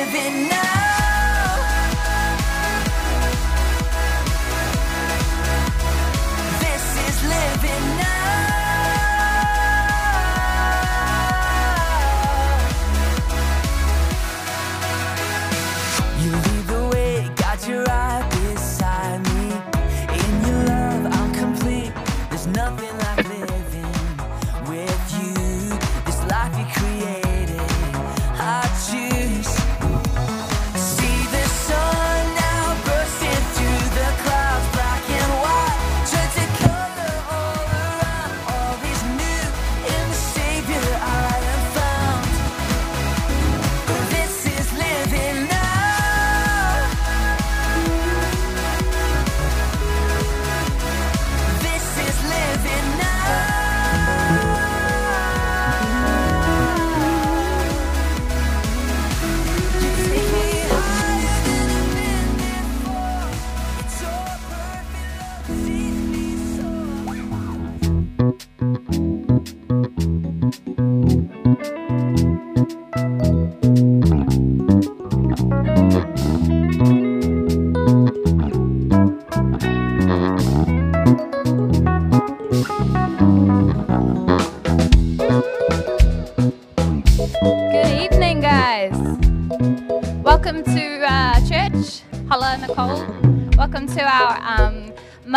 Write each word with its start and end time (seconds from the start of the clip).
living 0.00 0.48
now. 0.48 0.79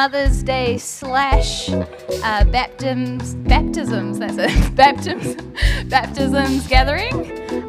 Mother's 0.03 0.43
Day 0.43 0.77
slash 0.79 1.69
uh, 1.69 2.43
baptisms, 2.51 3.35
baptisms, 3.35 4.19
that's 4.19 4.35
it, 4.37 4.75
baptisms, 4.75 5.41
baptisms 5.89 6.67
gathering. 6.67 7.13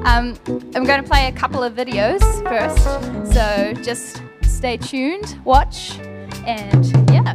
Um, 0.05 0.37
I'm 0.75 0.83
going 0.83 1.01
to 1.01 1.09
play 1.09 1.29
a 1.29 1.33
couple 1.33 1.63
of 1.63 1.75
videos 1.75 2.19
first, 2.43 3.33
so 3.33 3.73
just 3.85 4.21
stay 4.43 4.77
tuned, 4.77 5.39
watch, 5.45 5.97
and 6.45 6.85
yeah. 7.13 7.35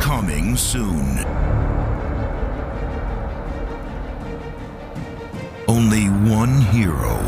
Coming 0.00 0.56
soon. 0.56 1.61
Hero 6.72 7.18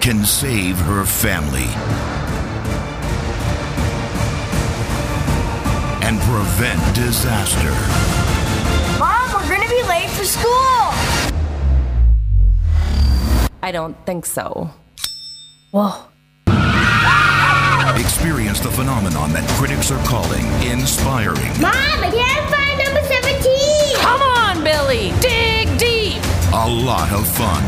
can 0.00 0.24
save 0.24 0.78
her 0.78 1.04
family 1.04 1.68
and 6.06 6.18
prevent 6.20 6.80
disaster. 6.94 7.70
Mom, 8.98 9.30
we're 9.34 9.46
gonna 9.46 9.68
be 9.68 9.82
late 9.82 10.08
for 10.08 10.24
school! 10.24 10.88
I 13.62 13.70
don't 13.72 13.96
think 14.06 14.24
so. 14.24 14.70
Whoa. 15.70 15.92
Experience 18.00 18.60
the 18.60 18.70
phenomenon 18.70 19.34
that 19.34 19.46
critics 19.58 19.90
are 19.90 20.02
calling 20.06 20.46
inspiring 20.62 21.52
Mom, 21.60 21.74
I 21.74 22.10
can't 22.10 22.50
find 22.50 22.54
number 22.54 22.54
17! 22.54 22.54
Come 22.54 22.63
on, 24.94 25.20
Dig 25.20 25.78
deep! 25.78 26.22
a 26.52 26.68
lot 26.68 27.10
of 27.12 27.26
fun, 27.26 27.62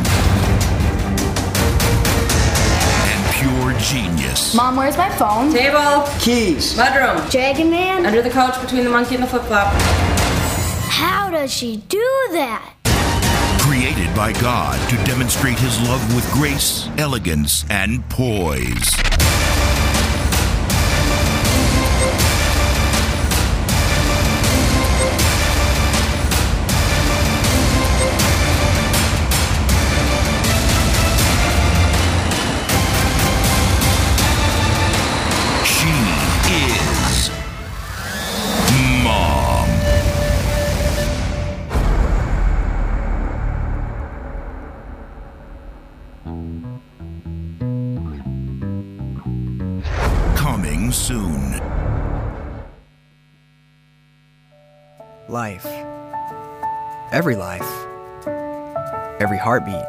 and 3.10 3.34
pure 3.34 3.72
genius. 3.80 4.54
Mom, 4.54 4.76
where's 4.76 4.96
my 4.96 5.10
phone? 5.10 5.52
Table, 5.52 6.06
Keys. 6.20 6.74
mudroom, 6.76 7.28
Dragon 7.30 7.70
Man? 7.70 8.06
under 8.06 8.22
the 8.22 8.30
couch 8.30 8.60
between 8.60 8.84
the 8.84 8.90
monkey 8.90 9.14
and 9.16 9.24
the 9.24 9.28
flip 9.28 9.42
flop. 9.44 9.72
How 10.88 11.28
does 11.30 11.52
she 11.52 11.78
do 11.88 11.98
that? 12.32 12.72
Created 13.60 14.14
by 14.14 14.32
God 14.40 14.78
to 14.88 14.96
demonstrate 15.04 15.58
his 15.58 15.80
love 15.88 16.14
with 16.14 16.30
grace, 16.32 16.88
elegance, 16.96 17.64
and 17.68 18.08
poise. 18.08 18.94
Every 57.26 57.34
life. 57.34 57.86
Every 59.20 59.36
heartbeat. 59.36 59.84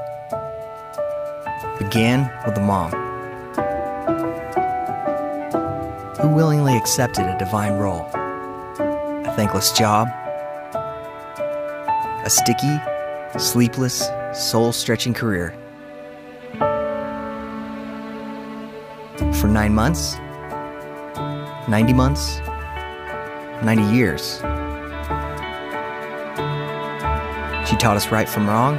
Began 1.78 2.32
with 2.48 2.58
a 2.58 2.62
mom. 2.62 2.90
Who 6.20 6.30
willingly 6.30 6.76
accepted 6.76 7.28
a 7.28 7.38
divine 7.38 7.74
role. 7.74 8.10
A 8.12 9.34
thankless 9.36 9.72
job. 9.72 10.08
A 12.26 12.28
sticky, 12.28 12.80
sleepless, 13.38 14.10
soul 14.34 14.72
stretching 14.72 15.14
career. 15.14 15.54
For 19.40 19.48
nine 19.48 19.76
months, 19.76 20.16
90 21.70 21.94
months, 21.94 22.40
90 23.64 23.96
years. 23.96 24.42
She 27.68 27.76
taught 27.76 27.98
us 27.98 28.08
right 28.12 28.30
from 28.30 28.48
wrong, 28.48 28.78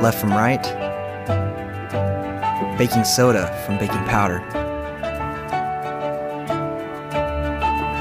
left 0.00 0.18
from 0.18 0.30
right, 0.30 0.62
baking 2.78 3.04
soda 3.04 3.54
from 3.66 3.76
baking 3.76 4.04
powder. 4.06 4.40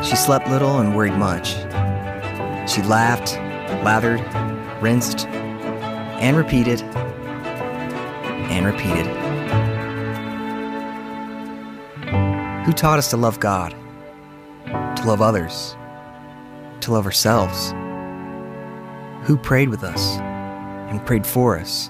She 0.03 0.15
slept 0.15 0.47
little 0.47 0.79
and 0.79 0.95
worried 0.95 1.17
much. 1.17 1.55
She 2.71 2.81
laughed, 2.83 3.35
lathered, 3.83 4.21
rinsed, 4.81 5.27
and 5.27 6.37
repeated, 6.37 6.81
and 8.51 8.65
repeated. 8.65 9.05
Who 12.65 12.71
taught 12.71 12.99
us 12.99 13.09
to 13.09 13.17
love 13.17 13.41
God, 13.41 13.75
to 14.65 15.03
love 15.05 15.21
others, 15.21 15.75
to 16.79 16.93
love 16.93 17.05
ourselves? 17.05 17.73
Who 19.25 19.37
prayed 19.37 19.69
with 19.69 19.83
us 19.83 20.17
and 20.19 21.03
prayed 21.03 21.25
for 21.25 21.57
us? 21.57 21.89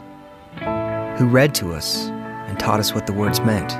Who 1.19 1.27
read 1.27 1.53
to 1.55 1.73
us 1.73 2.05
and 2.07 2.57
taught 2.57 2.79
us 2.79 2.93
what 2.93 3.07
the 3.07 3.11
words 3.11 3.41
meant? 3.41 3.73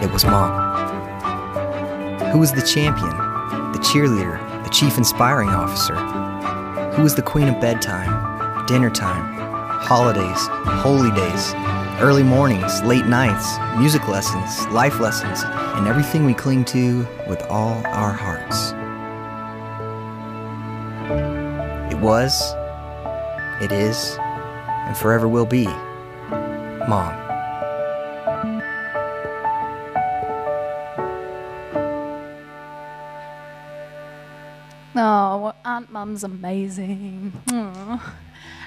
It 0.00 0.12
was 0.12 0.24
Mom. 0.24 0.52
Who 2.30 2.38
was 2.38 2.52
the 2.52 2.62
champion, 2.62 3.10
the 3.72 3.80
cheerleader, 3.80 4.38
the 4.62 4.70
chief 4.70 4.96
inspiring 4.96 5.48
officer? 5.48 5.96
Who 6.94 7.02
was 7.02 7.16
the 7.16 7.22
queen 7.22 7.48
of 7.48 7.60
bedtime, 7.60 8.66
dinner 8.66 8.90
time, 8.90 9.34
holidays, 9.82 10.46
holy 10.80 11.10
days, 11.10 11.54
early 12.00 12.22
mornings, 12.22 12.84
late 12.84 13.06
nights, 13.06 13.58
music 13.80 14.06
lessons, 14.06 14.64
life 14.68 15.00
lessons, 15.00 15.42
and 15.42 15.88
everything 15.88 16.24
we 16.24 16.34
cling 16.34 16.64
to 16.66 17.04
with 17.28 17.42
all 17.50 17.84
our 17.86 18.12
hearts? 18.12 18.72
Was, 22.04 22.54
it 23.62 23.72
is, 23.72 24.18
and 24.20 24.94
forever 24.94 25.26
will 25.26 25.46
be. 25.46 25.64
Mom. 26.86 27.14
Oh, 34.94 35.54
Aunt 35.64 35.90
Mum's 35.90 36.22
amazing. 36.22 37.32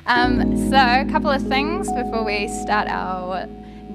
Um, 0.10 0.70
so, 0.70 0.78
a 0.78 1.06
couple 1.12 1.30
of 1.30 1.46
things 1.50 1.92
before 1.92 2.24
we 2.24 2.48
start 2.48 2.88
our 2.88 3.46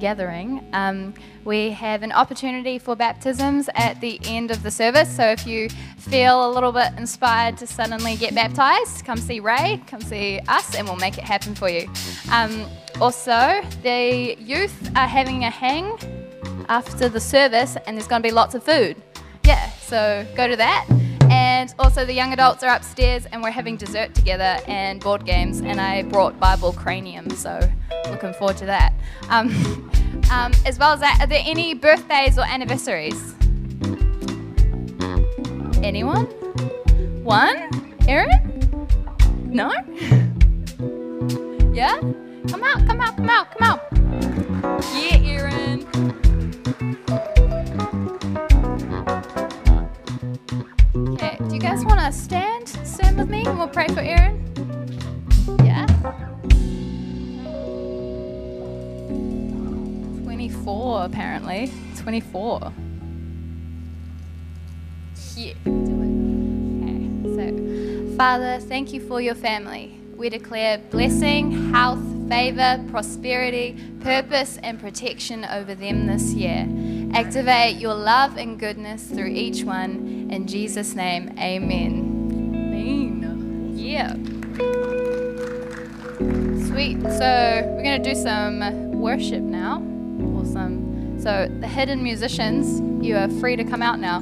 gathering. 0.02 0.62
Um, 0.73 1.14
we 1.44 1.71
have 1.71 2.02
an 2.02 2.12
opportunity 2.12 2.78
for 2.78 2.94
baptisms 2.97 3.71
at 3.76 4.00
the 4.00 4.21
end 4.25 4.50
of 4.50 4.62
the 4.62 4.71
service. 4.71 5.09
So, 5.16 5.25
if 5.25 5.47
you 5.47 5.71
feel 5.97 6.47
a 6.47 6.50
little 6.50 6.73
bit 6.73 6.92
inspired 6.99 7.56
to 7.59 7.66
suddenly 7.66 8.16
get 8.16 8.35
baptized, 8.35 9.06
come 9.06 9.16
see 9.16 9.38
Ray, 9.40 9.80
come 9.87 10.02
see 10.02 10.40
us, 10.49 10.75
and 10.75 10.87
we'll 10.87 10.97
make 10.97 11.16
it 11.16 11.25
happen 11.25 11.54
for 11.54 11.71
you. 11.71 11.88
Um, 12.30 12.66
also, 13.00 13.62
the 13.82 14.37
youth 14.38 14.90
are 14.97 15.06
having 15.06 15.44
a 15.44 15.50
hang 15.50 15.97
after 16.68 17.09
the 17.09 17.21
service, 17.21 17.76
and 17.87 17.97
there's 17.97 18.09
going 18.09 18.23
to 18.23 18.28
be 18.28 18.35
lots 18.35 18.54
of 18.54 18.64
food. 18.64 19.00
Yeah, 19.44 19.71
so 19.71 20.26
go 20.35 20.49
to 20.49 20.56
that. 20.56 21.01
And 21.62 21.73
also, 21.78 22.04
the 22.04 22.12
young 22.12 22.33
adults 22.33 22.64
are 22.64 22.75
upstairs, 22.75 23.25
and 23.26 23.40
we're 23.40 23.52
having 23.52 23.76
dessert 23.76 24.16
together 24.16 24.59
and 24.66 24.99
board 24.99 25.25
games. 25.25 25.61
And 25.61 25.81
I 25.81 26.02
brought 26.02 26.40
Bible 26.40 26.73
Cranium, 26.73 27.31
so 27.31 27.61
looking 28.11 28.35
forward 28.35 28.57
to 28.57 28.66
that. 28.66 28.92
Um, 29.28 29.49
um, 30.33 30.50
as 30.66 30.76
well 30.76 30.92
as 30.92 30.99
that, 30.99 31.19
are 31.21 31.28
there 31.28 31.45
any 31.47 31.75
birthdays 31.75 32.37
or 32.37 32.42
anniversaries? 32.42 33.37
Anyone? 35.85 36.25
One? 37.23 37.57
Erin? 38.09 38.88
No? 39.47 39.71
Yeah? 41.73 41.97
Come 42.49 42.64
out, 42.64 42.87
come 42.87 43.00
out, 43.00 43.16
come 43.16 43.31
out, 43.31 43.50
come 43.57 43.62
out. 43.62 43.81
Yeah, 44.92 45.16
Erin. 45.23 46.22
Okay, 51.23 51.38
do 51.47 51.55
you 51.55 51.61
guys 51.61 51.85
want 51.85 52.00
to 52.00 52.11
stand? 52.11 52.69
Stand 52.69 53.17
with 53.17 53.31
me 53.31 53.45
and 53.47 53.57
we'll 53.57 53.69
pray 53.69 53.87
for 53.87 54.00
Aaron. 54.00 54.43
Yeah? 55.64 55.87
24, 60.25 61.05
apparently. 61.05 61.71
24. 61.99 62.73
Yeah, 65.37 65.52
so 67.37 68.17
Father, 68.17 68.59
thank 68.59 68.93
you 68.93 69.00
for 69.00 69.21
your 69.21 69.37
family. 69.37 70.00
We 70.17 70.29
declare 70.29 70.79
blessing, 70.79 71.73
health, 71.73 72.02
favor, 72.29 72.85
prosperity, 72.91 73.79
purpose, 74.00 74.59
and 74.64 74.81
protection 74.81 75.45
over 75.45 75.76
them 75.76 76.09
this 76.09 76.33
year. 76.35 76.67
Activate 77.14 77.76
your 77.76 77.95
love 77.95 78.37
and 78.38 78.59
goodness 78.59 79.05
through 79.05 79.29
each 79.29 79.62
one 79.62 80.22
in 80.32 80.46
Jesus' 80.46 80.94
name, 80.94 81.28
amen. 81.38 82.72
Amen. 82.74 83.72
Yeah. 83.74 84.14
Sweet. 86.68 87.02
So 87.02 87.62
we're 87.76 87.82
going 87.82 88.02
to 88.02 88.14
do 88.14 88.14
some 88.14 88.92
worship 88.92 89.42
now. 89.42 89.82
Awesome. 90.38 91.20
So 91.20 91.54
the 91.60 91.68
hidden 91.68 92.02
musicians, 92.02 92.80
you 93.06 93.14
are 93.18 93.28
free 93.28 93.56
to 93.56 93.64
come 93.64 93.82
out 93.82 94.00
now. 94.00 94.20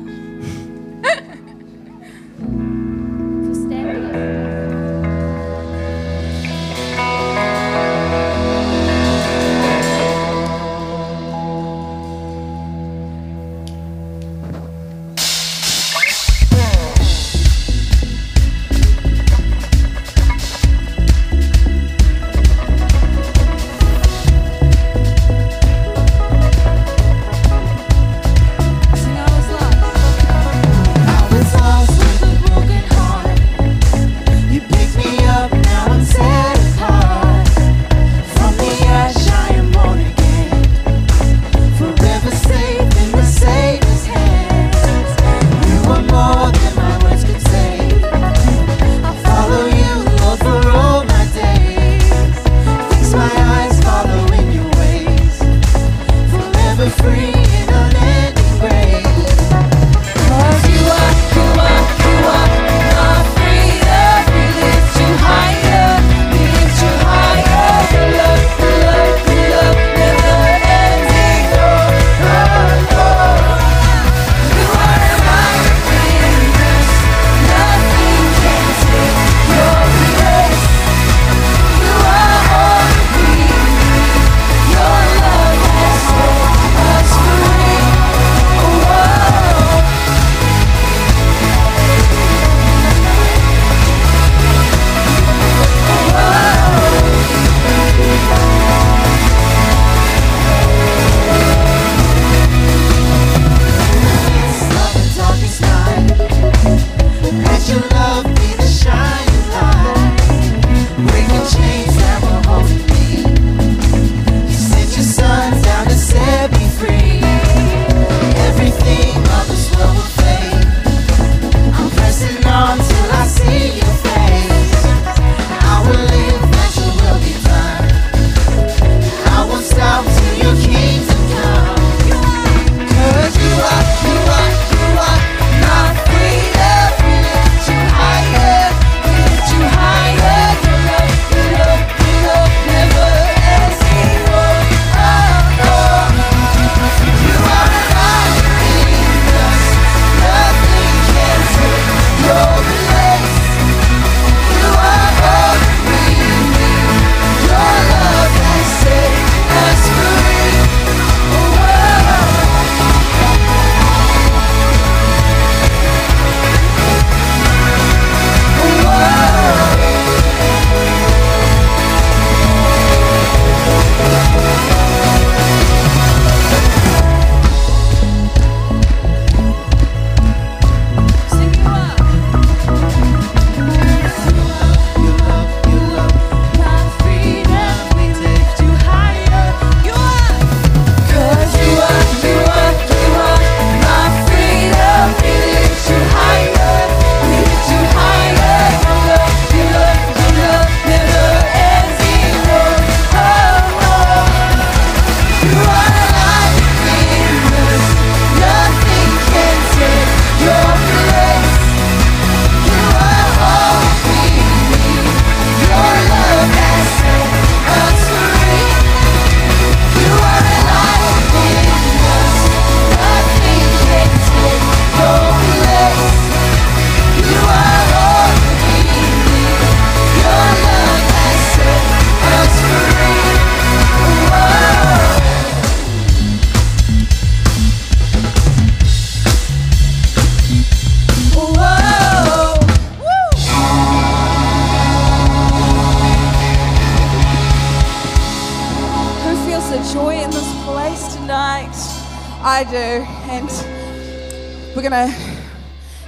gonna 254.91 255.15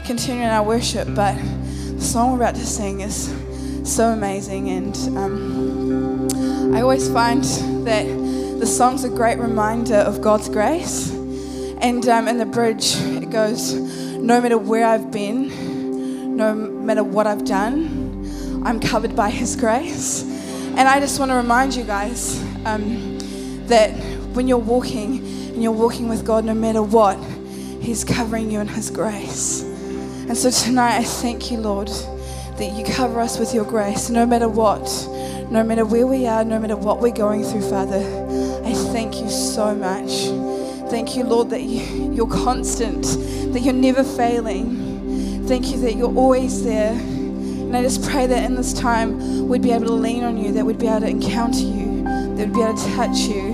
continue 0.04 0.42
in 0.42 0.48
our 0.48 0.64
worship, 0.64 1.06
but 1.14 1.36
the 1.36 2.00
song 2.00 2.32
we're 2.32 2.38
about 2.38 2.56
to 2.56 2.66
sing 2.66 3.00
is 3.00 3.32
so 3.84 4.08
amazing, 4.08 4.70
and 4.70 4.96
um, 5.16 6.74
I 6.74 6.80
always 6.80 7.08
find 7.08 7.44
that 7.86 8.04
the 8.58 8.66
song's 8.66 9.04
a 9.04 9.08
great 9.08 9.38
reminder 9.38 9.94
of 9.94 10.20
God's 10.20 10.48
grace. 10.48 11.12
And 11.80 12.08
um, 12.08 12.26
in 12.26 12.38
the 12.38 12.44
bridge, 12.44 12.96
it 12.96 13.30
goes, 13.30 13.74
No 13.74 14.40
matter 14.40 14.58
where 14.58 14.84
I've 14.84 15.12
been, 15.12 16.36
no 16.36 16.52
matter 16.52 17.04
what 17.04 17.28
I've 17.28 17.44
done, 17.44 18.62
I'm 18.64 18.80
covered 18.80 19.14
by 19.14 19.30
His 19.30 19.54
grace. 19.54 20.24
And 20.76 20.88
I 20.88 20.98
just 20.98 21.20
want 21.20 21.30
to 21.30 21.36
remind 21.36 21.76
you 21.76 21.84
guys 21.84 22.42
um, 22.64 23.16
that 23.68 23.90
when 24.34 24.48
you're 24.48 24.58
walking 24.58 25.18
and 25.18 25.62
you're 25.62 25.70
walking 25.70 26.08
with 26.08 26.26
God, 26.26 26.44
no 26.44 26.54
matter 26.54 26.82
what, 26.82 27.16
He's 27.82 28.04
covering 28.04 28.48
you 28.48 28.60
in 28.60 28.68
His 28.68 28.90
grace. 28.90 29.62
And 29.62 30.38
so 30.38 30.50
tonight, 30.50 30.98
I 30.98 31.02
thank 31.02 31.50
you, 31.50 31.58
Lord, 31.58 31.88
that 31.88 32.72
you 32.76 32.84
cover 32.84 33.18
us 33.18 33.40
with 33.40 33.52
your 33.52 33.64
grace, 33.64 34.08
no 34.08 34.24
matter 34.24 34.48
what, 34.48 34.88
no 35.50 35.64
matter 35.64 35.84
where 35.84 36.06
we 36.06 36.28
are, 36.28 36.44
no 36.44 36.60
matter 36.60 36.76
what 36.76 37.00
we're 37.00 37.12
going 37.12 37.42
through, 37.42 37.68
Father. 37.68 37.98
I 38.64 38.72
thank 38.92 39.20
you 39.20 39.28
so 39.28 39.74
much. 39.74 40.10
Thank 40.90 41.16
you, 41.16 41.24
Lord, 41.24 41.50
that 41.50 41.62
you, 41.62 42.12
you're 42.12 42.30
constant, 42.30 43.02
that 43.52 43.62
you're 43.62 43.74
never 43.74 44.04
failing. 44.04 45.48
Thank 45.48 45.72
you 45.72 45.80
that 45.80 45.96
you're 45.96 46.14
always 46.14 46.62
there. 46.62 46.92
And 46.92 47.76
I 47.76 47.82
just 47.82 48.08
pray 48.08 48.26
that 48.28 48.44
in 48.44 48.54
this 48.54 48.72
time 48.72 49.48
we'd 49.48 49.60
be 49.60 49.72
able 49.72 49.86
to 49.86 49.92
lean 49.92 50.22
on 50.22 50.38
you, 50.38 50.52
that 50.52 50.64
we'd 50.64 50.78
be 50.78 50.86
able 50.86 51.00
to 51.00 51.08
encounter 51.08 51.58
you, 51.58 52.04
that 52.04 52.46
we'd 52.46 52.54
be 52.54 52.62
able 52.62 52.76
to 52.76 52.94
touch 52.94 53.18
you. 53.22 53.51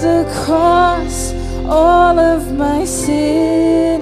The 0.00 0.24
cross, 0.44 1.32
all 1.66 2.18
of 2.18 2.52
my 2.52 2.84
sin 2.84 4.00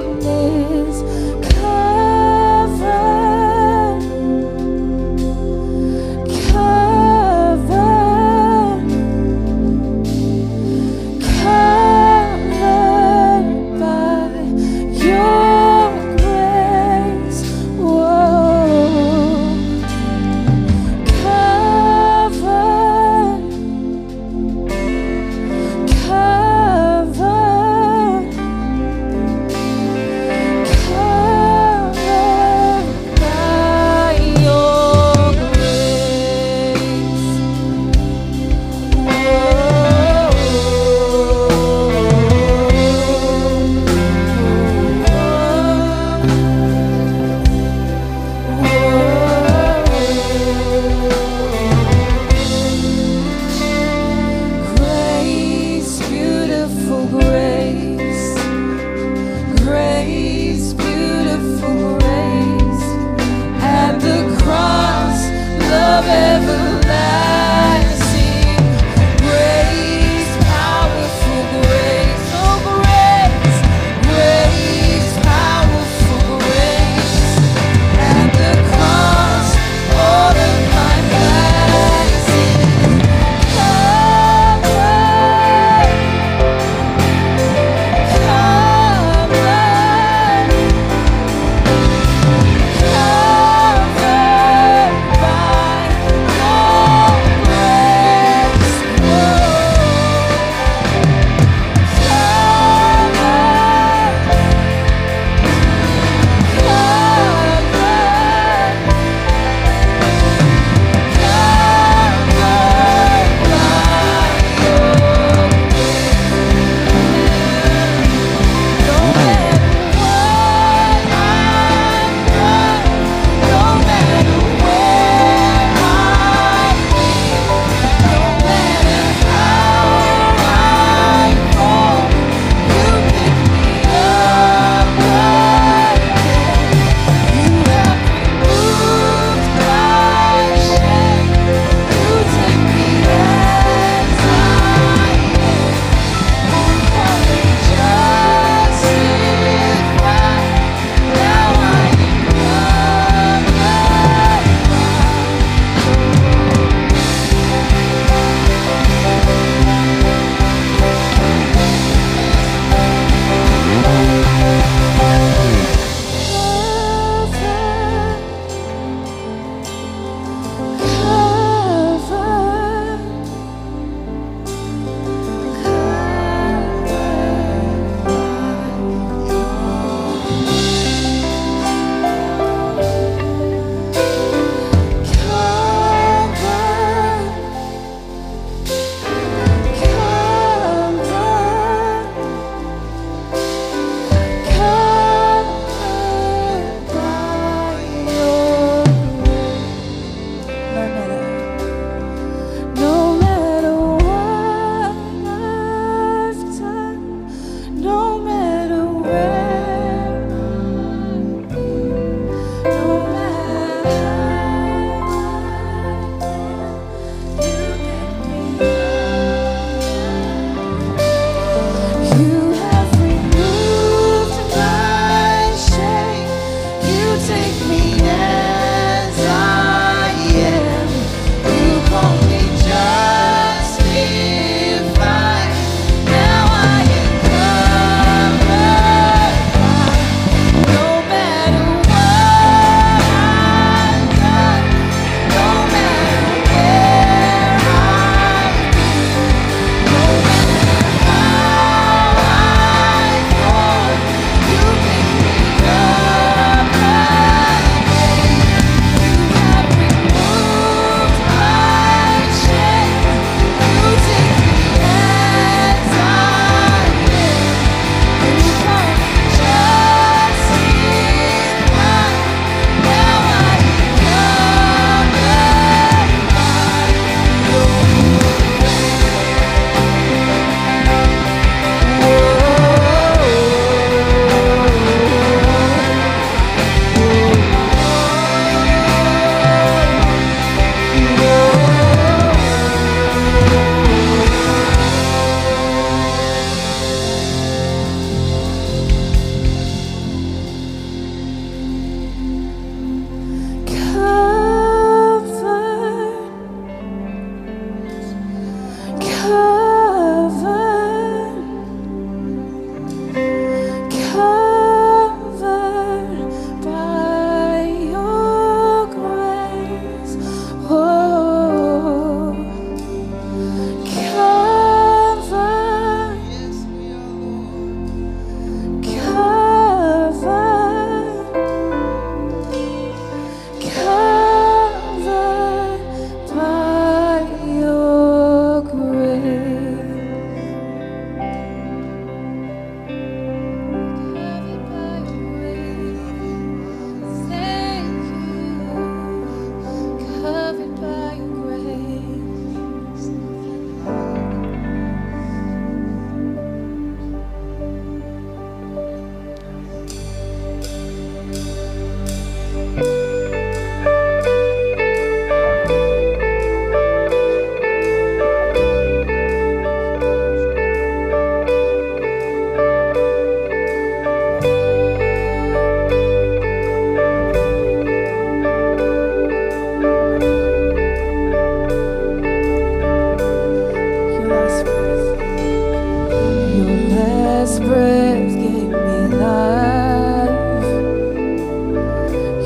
His 387.52 387.60
breath 387.60 388.34
gave 388.34 388.70
me 388.70 389.16
life. 389.18 390.64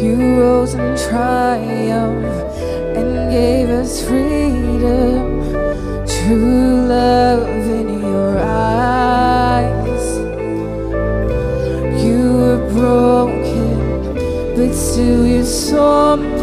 You 0.03 0.41
rose 0.41 0.75
in 0.75 0.97
triumph 1.09 2.27
and 2.97 3.31
gave 3.31 3.69
us 3.69 4.05
freedom. 4.05 5.53
True 6.09 6.89
love 6.89 7.47
in 7.79 8.01
your 8.01 8.37
eyes. 8.37 10.07
You 12.05 12.21
were 12.41 12.69
broken, 12.75 14.15
but 14.57 14.75
still 14.75 15.25
you 15.25 15.45
saw 15.45 16.17
me. 16.17 16.36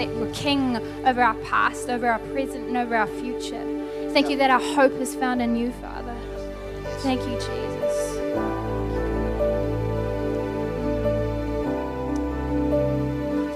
That 0.00 0.16
you're 0.16 0.32
King 0.32 0.76
over 1.06 1.22
our 1.22 1.34
past, 1.42 1.90
over 1.90 2.10
our 2.10 2.18
present, 2.18 2.68
and 2.68 2.76
over 2.76 2.96
our 2.96 3.06
future. 3.06 3.62
Thank 4.12 4.30
you 4.30 4.36
that 4.38 4.50
our 4.50 4.60
hope 4.60 4.92
is 4.94 5.14
found 5.14 5.42
in 5.42 5.56
you, 5.56 5.72
Father. 5.72 6.16
Thank 7.00 7.20
you, 7.20 7.34
Jesus. 7.34 8.16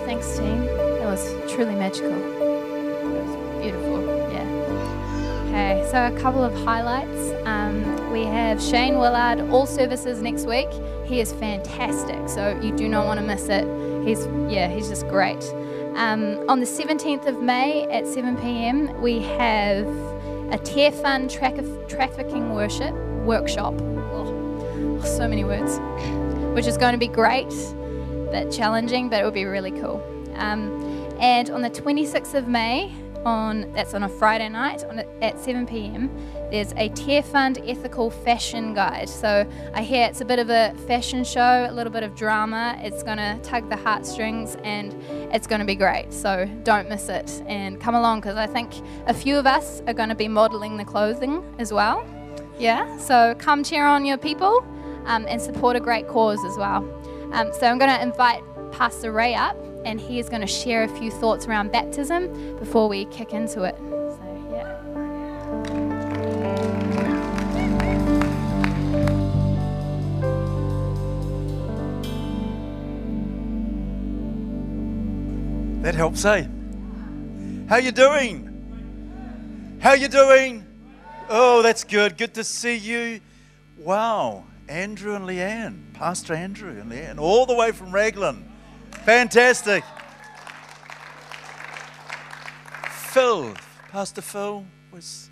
Thanks, 0.05 0.37
team. 0.37 0.67
That 0.67 1.07
was 1.07 1.53
truly 1.53 1.75
magical. 1.75 2.11
That 2.11 3.25
was 3.27 3.63
beautiful. 3.63 4.07
Yeah. 4.31 5.49
Okay, 5.49 5.89
so 5.91 6.15
a 6.15 6.21
couple 6.21 6.45
of 6.45 6.55
highlights. 6.65 7.33
Um, 7.47 8.13
we 8.13 8.25
have 8.25 8.61
Shane 8.61 8.99
Willard, 8.99 9.41
all 9.51 9.67
services 9.67 10.21
next 10.21 10.47
week. 10.47 10.69
He 11.07 11.21
is 11.21 11.33
fantastic, 11.33 12.29
so 12.29 12.59
you 12.61 12.77
do 12.77 12.87
not 12.87 13.07
want 13.07 13.19
to 13.19 13.27
miss 13.27 13.49
it. 13.49 13.65
He's 14.07 14.27
yeah, 14.53 14.69
he's 14.69 14.91
just 14.91 15.09
great. 15.09 15.43
Um, 15.97 16.49
on 16.49 16.59
the 16.59 16.67
17th 16.67 17.27
of 17.27 17.41
May 17.41 17.85
at 17.85 18.07
7 18.07 18.37
p.m., 18.39 19.01
we 19.01 19.21
have 19.21 19.87
a 20.51 20.59
Tearfund 20.59 21.31
trafficking 21.89 22.53
worship 22.53 22.93
workshop. 23.25 23.75
Oh, 23.81 25.01
so 25.05 25.29
many 25.29 25.45
words, 25.45 25.79
which 26.55 26.67
is 26.67 26.77
going 26.77 26.93
to 26.93 26.99
be 26.99 27.07
great, 27.07 27.53
but 28.33 28.51
challenging, 28.51 29.09
but 29.09 29.21
it 29.21 29.25
will 29.25 29.31
be 29.31 29.45
really 29.45 29.71
cool. 29.71 30.03
Um, 30.35 30.83
and 31.21 31.49
on 31.51 31.63
the 31.63 31.71
26th 31.71 32.35
of 32.35 32.49
May, 32.49 32.93
on 33.25 33.73
that's 33.73 33.95
on 33.95 34.03
a 34.03 34.09
Friday 34.09 34.49
night 34.49 34.85
on 34.85 35.01
at 35.23 35.39
7 35.39 35.67
p.m. 35.67 36.11
There's 36.51 36.73
a 36.73 36.89
Tearfund 36.91 37.69
ethical 37.69 38.11
fashion 38.11 38.75
guide. 38.75 39.09
So 39.09 39.47
I 39.73 39.83
hear 39.83 40.07
it's 40.07 40.21
a 40.21 40.25
bit 40.25 40.39
of 40.39 40.51
a 40.51 40.75
fashion 40.87 41.25
show, 41.25 41.67
a 41.69 41.73
little 41.73 41.93
bit 41.93 42.03
of 42.03 42.15
drama. 42.15 42.79
It's 42.81 43.03
going 43.03 43.19
to 43.19 43.39
tug 43.43 43.69
the 43.71 43.77
heartstrings 43.77 44.57
and 44.63 44.93
it's 45.35 45.47
going 45.47 45.61
to 45.61 45.65
be 45.65 45.75
great. 45.75 46.13
So 46.13 46.49
don't 46.63 46.89
miss 46.89 47.09
it 47.09 47.43
and 47.47 47.81
come 47.81 47.95
along 47.95 48.21
because 48.21 48.37
I 48.37 48.47
think 48.47 48.73
a 49.07 49.15
few 49.15 49.37
of 49.37 49.47
us 49.47 49.83
are 49.87 49.95
going 49.95 50.11
to 50.11 50.15
be 50.15 50.29
modeling 50.29 50.77
the 50.77 50.85
clothing 50.85 51.43
as 51.59 51.73
well. 51.73 52.07
Yeah, 52.59 52.99
so 52.99 53.35
come 53.39 53.65
cheer 53.65 53.85
on 53.85 54.05
your 54.05 54.19
people 54.19 54.65
um, 55.07 55.27
and 55.29 55.41
support 55.41 55.77
a 55.77 55.81
great 55.81 56.07
cause 56.07 56.45
as 56.45 56.57
well. 56.57 56.89
Um, 57.33 57.53
so 57.53 57.67
I'm 57.67 57.79
going 57.79 57.91
to 57.91 58.01
invite 58.01 58.43
Pastor 58.71 59.13
Ray 59.13 59.35
up 59.35 59.57
and 59.85 60.01
he 60.01 60.19
is 60.19 60.29
going 60.29 60.41
to 60.41 60.47
share 60.47 60.85
a 60.85 60.89
few 60.89 61.11
thoughts 61.11 61.47
around 61.47 61.73
baptism 61.73 62.57
before 62.59 62.89
we 62.89 63.05
kick 63.07 63.33
into 63.33 63.65
it. 63.65 63.77
So, 63.77 64.49
yeah. 64.51 64.81
That 75.83 75.95
helps, 75.95 76.25
eh? 76.25 76.47
How 77.69 77.77
you 77.77 77.93
doing? 77.93 78.51
How 79.81 79.93
you 79.93 80.09
doing? 80.09 80.67
Oh, 81.29 81.63
that's 81.63 81.85
good. 81.85 82.17
Good 82.17 82.35
to 82.35 82.45
see 82.45 82.77
you. 82.77 83.21
Wow, 83.79 84.45
Andrew 84.69 85.15
and 85.15 85.27
Leanne, 85.27 85.93
Pastor 85.93 86.33
Andrew 86.33 86.71
and 86.71 86.91
Leanne, 86.91 87.19
all 87.19 87.45
the 87.45 87.55
way 87.55 87.71
from 87.73 87.93
Raglan. 87.93 88.51
Fantastic. 89.03 89.85
Phil, 92.91 93.55
Pastor 93.91 94.23
Phil 94.23 94.65
was. 94.93 95.31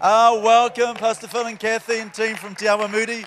Ah, 0.00 0.38
welcome, 0.42 0.96
Pastor 0.96 1.28
Phil 1.28 1.46
and 1.46 1.58
Kathy 1.58 1.98
and 1.98 2.12
team 2.12 2.36
from 2.36 2.54
Te 2.54 2.66
Awamutu. 2.66 3.26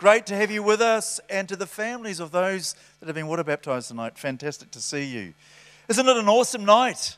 Great 0.00 0.26
to 0.26 0.34
have 0.34 0.50
you 0.50 0.62
with 0.62 0.80
us 0.80 1.20
and 1.30 1.48
to 1.48 1.54
the 1.54 1.66
families 1.66 2.18
of 2.18 2.32
those 2.32 2.74
that 2.98 3.06
have 3.06 3.14
been 3.14 3.28
water 3.28 3.44
baptized 3.44 3.88
tonight. 3.88 4.18
Fantastic 4.18 4.70
to 4.72 4.80
see 4.80 5.04
you. 5.04 5.34
Isn't 5.88 6.08
it 6.08 6.16
an 6.16 6.28
awesome 6.28 6.64
night? 6.64 7.16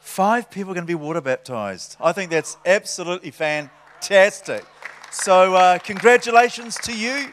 Five 0.00 0.48
people 0.50 0.70
are 0.70 0.74
going 0.74 0.86
to 0.86 0.90
be 0.90 0.94
water 0.94 1.20
baptized. 1.20 1.96
I 2.00 2.12
think 2.12 2.30
that's 2.30 2.56
absolutely 2.64 3.32
fantastic. 3.32 4.64
So, 5.10 5.54
uh, 5.54 5.78
congratulations 5.78 6.76
to 6.84 6.96
you. 6.96 7.32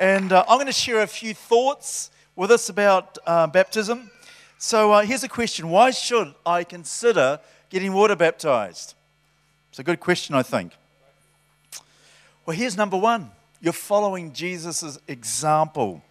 And 0.00 0.32
uh, 0.32 0.46
I'm 0.48 0.56
going 0.56 0.66
to 0.66 0.72
share 0.72 1.02
a 1.02 1.06
few 1.06 1.34
thoughts 1.34 2.10
with 2.34 2.50
us 2.50 2.70
about 2.70 3.18
uh, 3.26 3.46
baptism. 3.46 4.10
So, 4.56 4.92
uh, 4.92 5.02
here's 5.02 5.24
a 5.24 5.28
question 5.28 5.68
Why 5.68 5.90
should 5.90 6.32
I 6.46 6.64
consider 6.64 7.38
getting 7.68 7.92
water 7.92 8.16
baptized? 8.16 8.94
It's 9.68 9.78
a 9.78 9.82
good 9.84 10.00
question, 10.00 10.34
I 10.34 10.42
think. 10.42 10.72
Well, 12.46 12.56
here's 12.56 12.78
number 12.78 12.96
one 12.96 13.30
you're 13.60 13.74
following 13.74 14.32
Jesus' 14.32 14.98
example. 15.06 16.02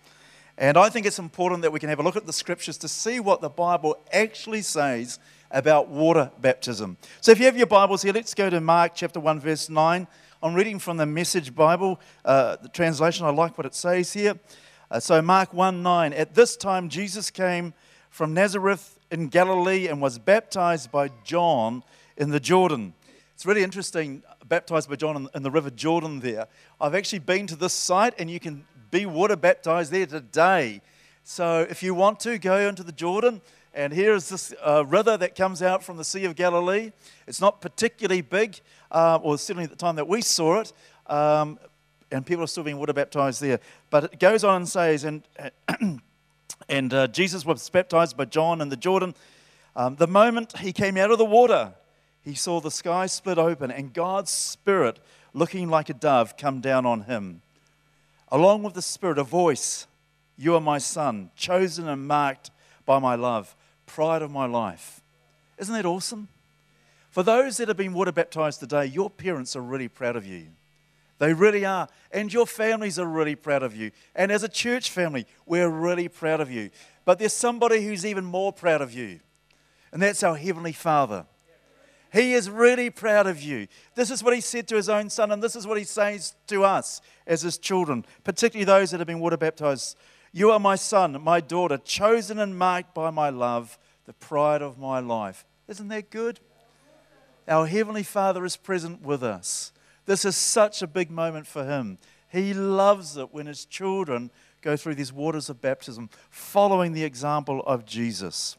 And 0.56 0.78
I 0.78 0.90
think 0.90 1.08
it's 1.08 1.18
important 1.18 1.64
that 1.64 1.72
we 1.72 1.80
can 1.80 1.90
have 1.90 2.00
a 2.00 2.04
look 2.04 2.16
at 2.16 2.28
the 2.28 2.34
scriptures 2.34 2.78
to 2.80 2.88
see 2.88 3.20
what 3.20 3.42
the 3.42 3.50
Bible 3.50 3.98
actually 4.14 4.62
says 4.62 5.18
about 5.50 5.88
water 5.88 6.30
baptism. 6.40 6.98
So 7.22 7.32
if 7.32 7.40
you 7.40 7.46
have 7.46 7.58
your 7.58 7.66
Bibles 7.66 8.04
here, 8.04 8.14
let's 8.14 8.36
go 8.36 8.52
to 8.52 8.62
Mark 8.62 8.92
chapter 8.94 9.20
1, 9.20 9.40
verse 9.40 9.68
9. 9.68 10.06
I'm 10.42 10.54
reading 10.54 10.80
from 10.80 10.96
the 10.96 11.06
Message 11.06 11.54
Bible, 11.54 12.00
uh, 12.24 12.56
the 12.62 12.70
translation. 12.70 13.26
I 13.26 13.30
like 13.30 13.58
what 13.58 13.68
it 13.68 13.76
says 13.76 14.14
here. 14.14 14.40
Uh, 14.90 15.02
so, 15.02 15.22
Mark 15.22 15.54
1 15.54 15.84
9. 15.84 16.14
At 16.14 16.34
this 16.34 16.56
time, 16.56 16.88
Jesus 16.88 17.30
came 17.30 17.74
from 18.10 18.34
Nazareth 18.34 18.98
in 19.12 19.28
Galilee 19.28 19.90
and 19.90 20.02
was 20.02 20.18
baptized 20.18 20.94
by 20.94 21.10
John 21.26 21.84
in 22.16 22.30
the 22.30 22.40
Jordan. 22.40 22.94
It's 23.36 23.46
really 23.46 23.64
interesting, 23.64 24.24
baptized 24.48 24.90
by 24.90 24.96
John 24.96 25.18
in, 25.18 25.30
in 25.36 25.44
the 25.44 25.52
River 25.52 25.72
Jordan 25.72 26.22
there. 26.22 26.48
I've 26.80 26.96
actually 26.96 27.20
been 27.20 27.46
to 27.48 27.58
this 27.58 27.74
site 27.74 28.14
and 28.18 28.32
you 28.32 28.40
can 28.40 28.66
be 28.92 29.06
water 29.06 29.36
baptized 29.36 29.92
there 29.92 30.06
today. 30.06 30.82
So 31.26 31.68
if 31.70 31.84
you 31.84 31.94
want 31.94 32.22
to, 32.22 32.38
go 32.38 32.60
into 32.70 32.84
the 32.84 32.94
Jordan. 32.94 33.42
And 33.74 33.94
here 33.94 34.14
is 34.16 34.30
this 34.30 34.54
uh, 34.66 34.84
river 34.86 35.16
that 35.18 35.36
comes 35.36 35.62
out 35.62 35.84
from 35.84 35.98
the 35.98 36.04
Sea 36.04 36.26
of 36.26 36.36
Galilee. 36.36 36.92
It's 37.28 37.40
not 37.40 37.62
particularly 37.62 38.22
big, 38.22 38.60
uh, 38.92 39.20
or 39.22 39.38
certainly 39.38 39.64
at 39.66 39.70
the 39.70 39.76
time 39.76 39.96
that 39.96 40.08
we 40.08 40.22
saw 40.22 40.60
it. 40.60 40.74
Um, 41.08 41.60
and 42.12 42.26
people 42.26 42.44
are 42.44 42.48
still 42.48 42.64
being 42.64 42.78
water 42.78 42.94
baptized 42.94 43.42
there. 43.42 43.60
But 43.90 44.06
it 44.06 44.20
goes 44.20 44.44
on 44.44 44.58
and 44.58 44.70
says, 44.70 45.04
and, 45.04 45.24
and 46.70 46.94
uh, 46.94 47.08
Jesus 47.08 47.46
was 47.46 47.70
baptized 47.70 48.18
by 48.18 48.26
John 48.26 48.62
in 48.62 48.70
the 48.70 48.78
Jordan. 48.78 49.16
Um, 49.76 49.96
the 49.96 50.08
moment 50.08 50.58
he 50.58 50.74
came 50.74 50.98
out 50.98 51.12
of 51.12 51.18
the 51.18 51.26
water, 51.26 51.74
he 52.22 52.34
saw 52.34 52.60
the 52.60 52.72
sky 52.72 53.06
split 53.06 53.38
open 53.38 53.72
and 53.72 53.94
God's 53.94 54.32
Spirit, 54.32 55.00
looking 55.34 55.70
like 55.70 55.90
a 55.90 55.94
dove, 55.94 56.38
come 56.38 56.62
down 56.62 56.86
on 56.86 57.02
him. 57.02 57.42
Along 58.32 58.64
with 58.64 58.74
the 58.74 58.82
Spirit, 58.82 59.18
a 59.18 59.24
voice 59.24 59.88
You 60.38 60.56
are 60.56 60.62
my 60.62 60.78
Son, 60.78 61.32
chosen 61.36 61.88
and 61.88 62.08
marked 62.08 62.52
by 62.86 63.00
my 63.00 63.16
love, 63.16 63.56
pride 63.86 64.22
of 64.22 64.32
my 64.32 64.46
life. 64.46 65.02
Isn't 65.58 65.74
that 65.74 65.86
awesome? 65.86 66.28
For 67.10 67.24
those 67.24 67.58
that 67.58 67.68
have 67.68 67.78
been 67.78 67.94
water 67.94 68.12
baptized 68.12 68.60
today, 68.60 68.86
your 68.86 69.10
parents 69.10 69.56
are 69.56 69.62
really 69.62 69.88
proud 69.88 70.16
of 70.16 70.26
you. 70.26 70.48
They 71.18 71.34
really 71.34 71.66
are. 71.66 71.88
And 72.12 72.32
your 72.32 72.46
families 72.46 72.98
are 72.98 73.06
really 73.06 73.36
proud 73.36 73.62
of 73.62 73.76
you. 73.76 73.92
And 74.16 74.32
as 74.32 74.44
a 74.44 74.48
church 74.48 74.90
family, 74.90 75.26
we're 75.46 75.70
really 75.70 76.08
proud 76.08 76.40
of 76.40 76.50
you. 76.50 76.70
But 77.06 77.20
there's 77.20 77.34
somebody 77.34 77.84
who's 77.84 78.06
even 78.06 78.24
more 78.24 78.54
proud 78.54 78.82
of 78.82 78.94
you, 78.94 79.20
and 79.92 80.00
that's 80.00 80.22
our 80.22 80.36
Heavenly 80.36 80.74
Father. 80.74 81.26
He 82.14 82.34
is 82.34 82.50
really 82.50 82.92
proud 82.92 83.26
of 83.26 83.42
you. 83.42 83.68
This 83.96 84.12
is 84.12 84.24
what 84.24 84.36
he 84.36 84.42
said 84.42 84.68
to 84.68 84.76
his 84.76 84.90
own 84.90 85.10
son, 85.10 85.32
and 85.32 85.42
this 85.42 85.56
is 85.56 85.66
what 85.66 85.80
he 85.80 85.84
says 85.84 86.36
to 86.48 86.64
us 86.64 87.02
as 87.26 87.42
his 87.42 87.58
children, 87.58 88.06
particularly 88.24 88.66
those 88.66 88.92
that 88.92 89.00
have 89.00 89.08
been 89.08 89.20
water 89.20 89.38
baptized. 89.38 89.98
You 90.32 90.52
are 90.52 90.60
my 90.60 90.76
son, 90.76 91.20
my 91.22 91.42
daughter, 91.42 91.78
chosen 91.78 92.38
and 92.38 92.58
marked 92.58 92.94
by 92.94 93.10
my 93.10 93.30
love, 93.30 93.80
the 94.06 94.14
pride 94.14 94.62
of 94.62 94.78
my 94.78 95.00
life. 95.00 95.46
Isn't 95.68 95.88
that 95.88 96.12
good? 96.12 96.40
Our 97.50 97.66
Heavenly 97.66 98.04
Father 98.04 98.46
is 98.46 98.56
present 98.56 99.02
with 99.02 99.24
us. 99.24 99.74
This 100.06 100.24
is 100.24 100.38
such 100.38 100.84
a 100.84 100.88
big 100.88 101.10
moment 101.10 101.48
for 101.48 101.66
him. 101.66 101.98
He 102.32 102.54
loves 102.54 103.18
it 103.18 103.34
when 103.34 103.48
his 103.48 103.66
children 103.66 104.30
go 104.62 104.78
through 104.78 104.96
these 104.96 105.12
waters 105.12 105.50
of 105.50 105.60
baptism, 105.60 106.12
following 106.30 106.94
the 106.94 107.04
example 107.04 107.64
of 107.66 107.86
Jesus. 107.86 108.56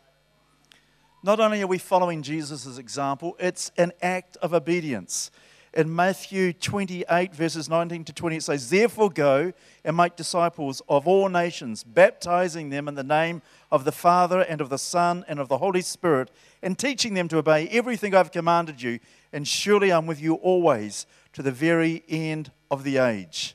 Not 1.23 1.39
only 1.39 1.63
are 1.63 1.69
we 1.69 1.79
following 1.79 2.23
Jesus' 2.23 2.79
example, 2.79 3.37
it's 3.39 3.71
an 3.77 3.93
act 4.03 4.37
of 4.39 4.55
obedience. 4.55 5.31
In 5.73 5.95
Matthew 5.95 6.53
28, 6.53 7.33
verses 7.33 7.69
19 7.69 8.03
to 8.05 8.13
20, 8.13 8.37
it 8.37 8.43
says, 8.43 8.71
Therefore 8.71 9.09
go 9.09 9.53
and 9.85 9.97
make 9.97 10.17
disciples 10.17 10.83
of 10.89 11.07
all 11.07 11.29
nations, 11.29 11.85
baptizing 11.85 12.71
them 12.71 12.89
in 12.89 12.97
the 12.97 13.05
name 13.05 13.41
of 13.71 13.85
the 13.85 13.93
Father 13.93 14.41
and 14.41 14.61
of 14.61 14.69
the 14.69 14.79
Son 14.79 15.25
and 15.29 15.39
of 15.39 15.49
the 15.49 15.59
Holy 15.59 15.81
Spirit, 15.81 16.33
and 16.61 16.77
teaching 16.77 17.15
them 17.15 17.29
to 17.29 17.39
obey 17.39 17.69
everything 17.69 18.17
I've 18.17 18.33
commanded 18.33 18.83
you. 18.83 18.99
And 19.33 19.47
surely 19.47 19.93
I'm 19.93 20.07
with 20.07 20.21
you 20.21 20.35
always 20.35 21.07
to 21.35 21.43
the 21.43 21.53
very 21.53 22.03
end 22.09 22.51
of 22.69 22.83
the 22.83 22.99
age. 22.99 23.55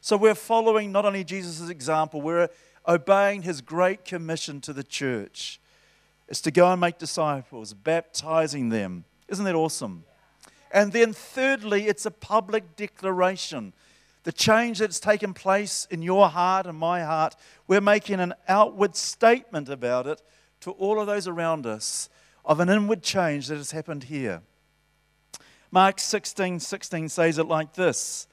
So 0.00 0.16
we're 0.16 0.34
following 0.34 0.92
not 0.92 1.04
only 1.04 1.24
Jesus' 1.24 1.68
example, 1.68 2.22
we're 2.22 2.48
obeying 2.88 3.42
his 3.42 3.60
great 3.60 4.06
commission 4.06 4.62
to 4.62 4.72
the 4.72 4.82
church 4.82 5.60
It's 6.26 6.40
to 6.42 6.50
go 6.50 6.72
and 6.72 6.80
make 6.80 6.96
disciples, 6.96 7.74
baptizing 7.74 8.70
them. 8.70 9.04
Isn't 9.28 9.44
that 9.44 9.54
awesome? 9.54 10.04
And 10.70 10.92
then, 10.92 11.12
thirdly, 11.12 11.86
it's 11.86 12.06
a 12.06 12.10
public 12.10 12.76
declaration. 12.76 13.72
The 14.22 14.32
change 14.32 14.78
that's 14.78 15.00
taken 15.00 15.34
place 15.34 15.86
in 15.90 16.02
your 16.02 16.28
heart 16.28 16.66
and 16.66 16.78
my 16.78 17.02
heart, 17.02 17.34
we're 17.66 17.80
making 17.80 18.20
an 18.20 18.34
outward 18.48 18.94
statement 18.94 19.68
about 19.68 20.06
it 20.06 20.22
to 20.60 20.72
all 20.72 21.00
of 21.00 21.06
those 21.06 21.26
around 21.26 21.66
us 21.66 22.08
of 22.44 22.60
an 22.60 22.68
inward 22.68 23.02
change 23.02 23.48
that 23.48 23.56
has 23.56 23.70
happened 23.72 24.04
here. 24.04 24.42
Mark 25.70 25.98
16 25.98 26.60
16 26.60 27.08
says 27.08 27.38
it 27.38 27.46
like 27.46 27.74
this. 27.74 28.26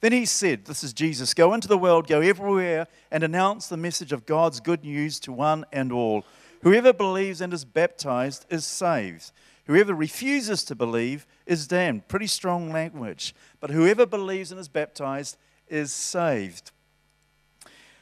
Then 0.00 0.12
he 0.12 0.26
said, 0.26 0.64
This 0.64 0.84
is 0.84 0.92
Jesus, 0.92 1.32
go 1.32 1.54
into 1.54 1.68
the 1.68 1.78
world, 1.78 2.06
go 2.06 2.20
everywhere, 2.20 2.86
and 3.10 3.22
announce 3.22 3.68
the 3.68 3.76
message 3.76 4.12
of 4.12 4.26
God's 4.26 4.60
good 4.60 4.84
news 4.84 5.18
to 5.20 5.32
one 5.32 5.64
and 5.72 5.92
all. 5.92 6.24
Whoever 6.62 6.92
believes 6.92 7.40
and 7.40 7.52
is 7.52 7.64
baptized 7.64 8.46
is 8.50 8.64
saved. 8.64 9.32
Whoever 9.66 9.94
refuses 9.94 10.64
to 10.64 10.74
believe 10.74 11.26
is 11.46 11.66
damned. 11.66 12.08
Pretty 12.08 12.26
strong 12.26 12.72
language. 12.72 13.34
But 13.60 13.70
whoever 13.70 14.06
believes 14.06 14.50
and 14.50 14.60
is 14.60 14.68
baptized 14.68 15.36
is 15.68 15.92
saved. 15.92 16.72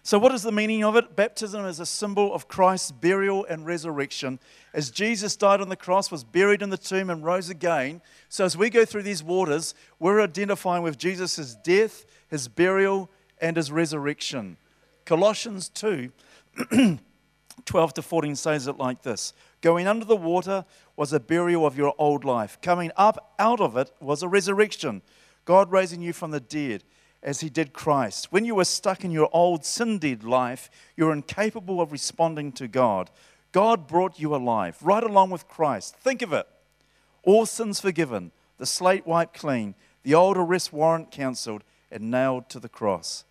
So, 0.03 0.19
what 0.19 0.35
is 0.35 0.43
the 0.43 0.53
meaning 0.53 0.83
of 0.83 0.97
it? 0.97 1.15
Baptism 1.15 1.67
is 1.67 1.79
a 1.79 1.85
symbol 1.85 2.33
of 2.33 2.49
Christ's 2.49 2.91
burial 2.91 3.45
and 3.45 3.67
resurrection. 3.67 4.41
As 4.73 4.91
Jesus 4.91 5.37
died 5.37 5.61
on 5.61 5.69
the 5.69 5.77
cross, 5.77 6.11
was 6.11 6.25
buried 6.25 6.63
in 6.63 6.71
the 6.71 6.79
tomb, 6.79 7.11
and 7.11 7.23
rose 7.23 7.51
again. 7.51 8.01
So, 8.31 8.47
as 8.47 8.57
we 8.57 8.71
go 8.71 8.87
through 8.87 9.03
these 9.03 9.23
waters, 9.23 9.75
we're 9.99 10.23
identifying 10.23 10.83
with 10.83 10.97
Jesus' 10.97 11.55
death, 11.55 12.07
his 12.29 12.49
burial, 12.49 13.11
and 13.43 13.59
his 13.59 13.71
resurrection. 13.71 14.57
Colossians 15.05 15.69
2 15.69 16.11
12 17.67 17.95
to 17.95 18.03
14 18.03 18.37
says 18.37 18.67
it 18.67 18.79
like 18.79 19.03
this 19.03 19.35
Going 19.61 19.87
under 19.87 20.05
the 20.05 20.17
water 20.17 20.65
was 20.97 21.13
a 21.13 21.21
burial 21.21 21.67
of 21.67 21.77
your 21.77 21.95
old 21.99 22.25
life, 22.25 22.59
coming 22.63 22.91
up 22.97 23.35
out 23.39 23.61
of 23.61 23.77
it 23.77 23.91
was 24.01 24.23
a 24.23 24.29
resurrection. 24.29 25.03
God 25.45 25.71
raising 25.71 26.01
you 26.01 26.13
from 26.13 26.31
the 26.31 26.41
dead 26.41 26.85
as 27.23 27.41
he 27.41 27.51
did 27.51 27.73
Christ. 27.73 28.33
When 28.33 28.45
you 28.45 28.55
were 28.55 28.65
stuck 28.65 29.05
in 29.05 29.11
your 29.11 29.29
old 29.33 29.65
sin 29.65 29.99
dead 29.99 30.25
life, 30.25 30.71
you 30.97 31.05
were 31.05 31.13
incapable 31.13 31.81
of 31.81 31.93
responding 31.93 32.53
to 32.53 32.69
God. 32.69 33.11
God 33.53 33.87
brought 33.87 34.19
you 34.19 34.35
alive, 34.35 34.79
right 34.81 35.03
along 35.03 35.31
with 35.31 35.49
Christ. 35.49 35.97
Think 35.97 36.23
of 36.23 36.33
it 36.33 36.47
all 37.23 37.47
sins 37.47 37.81
forgiven, 37.81 38.33
the 38.59 38.67
slate 38.67 39.07
wiped 39.07 39.39
clean, 39.39 39.75
the 40.03 40.15
old 40.15 40.37
arrest 40.37 40.73
warrant 40.73 41.11
cancelled, 41.11 41.65
and 41.91 42.11
nailed 42.11 42.49
to 42.49 42.61
the 42.61 42.69
cross. 42.69 43.25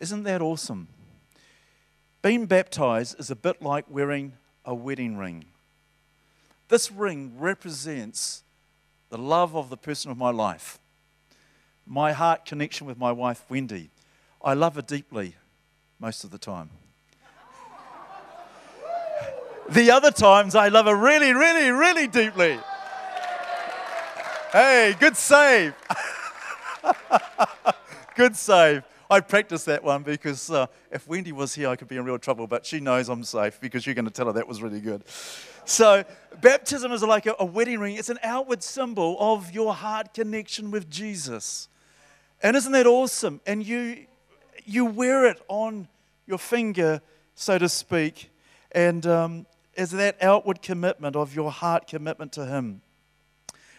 Isn't 0.00 0.22
that 0.24 0.40
awesome? 0.40 0.88
Being 2.22 2.46
baptized 2.46 3.18
is 3.18 3.30
a 3.30 3.36
bit 3.36 3.60
like 3.60 3.84
wearing 3.88 4.34
a 4.64 4.74
wedding 4.74 5.16
ring. 5.16 5.46
This 6.68 6.90
ring 6.90 7.32
represents 7.38 8.42
the 9.08 9.18
love 9.18 9.56
of 9.56 9.70
the 9.70 9.76
person 9.76 10.10
of 10.10 10.16
my 10.16 10.30
life, 10.30 10.78
my 11.86 12.12
heart 12.12 12.44
connection 12.44 12.86
with 12.86 12.98
my 12.98 13.10
wife, 13.10 13.44
Wendy. 13.48 13.90
I 14.42 14.54
love 14.54 14.76
her 14.76 14.82
deeply 14.82 15.34
most 15.98 16.24
of 16.24 16.30
the 16.30 16.38
time. 16.38 16.70
the 19.68 19.90
other 19.90 20.10
times, 20.10 20.54
I 20.54 20.68
love 20.68 20.86
her 20.86 20.94
really, 20.94 21.32
really, 21.32 21.70
really 21.70 22.06
deeply. 22.06 22.58
Hey, 24.52 24.94
good 24.98 25.16
save. 25.16 25.74
good 28.16 28.36
save. 28.36 28.82
I 29.10 29.18
practiced 29.18 29.66
that 29.66 29.82
one 29.82 30.04
because 30.04 30.52
uh, 30.52 30.68
if 30.92 31.08
Wendy 31.08 31.32
was 31.32 31.52
here, 31.52 31.68
I 31.68 31.74
could 31.74 31.88
be 31.88 31.96
in 31.96 32.04
real 32.04 32.18
trouble, 32.18 32.46
but 32.46 32.64
she 32.64 32.78
knows 32.78 33.08
I'm 33.08 33.24
safe 33.24 33.60
because 33.60 33.84
you're 33.84 33.96
going 33.96 34.04
to 34.04 34.10
tell 34.10 34.26
her 34.26 34.32
that 34.34 34.46
was 34.46 34.62
really 34.62 34.80
good. 34.80 35.02
So, 35.64 36.04
baptism 36.40 36.92
is 36.92 37.02
like 37.02 37.26
a, 37.26 37.34
a 37.40 37.44
wedding 37.44 37.80
ring, 37.80 37.96
it's 37.96 38.08
an 38.08 38.20
outward 38.22 38.62
symbol 38.62 39.16
of 39.18 39.50
your 39.50 39.74
heart 39.74 40.14
connection 40.14 40.70
with 40.70 40.88
Jesus. 40.88 41.68
And 42.40 42.56
isn't 42.56 42.70
that 42.70 42.86
awesome? 42.86 43.40
And 43.46 43.66
you, 43.66 44.06
you 44.64 44.84
wear 44.84 45.26
it 45.26 45.42
on 45.48 45.88
your 46.28 46.38
finger, 46.38 47.02
so 47.34 47.58
to 47.58 47.68
speak, 47.68 48.30
and 48.70 49.04
um, 49.08 49.46
as 49.76 49.90
that 49.90 50.16
outward 50.22 50.62
commitment 50.62 51.16
of 51.16 51.34
your 51.34 51.50
heart 51.50 51.88
commitment 51.88 52.30
to 52.34 52.46
Him. 52.46 52.80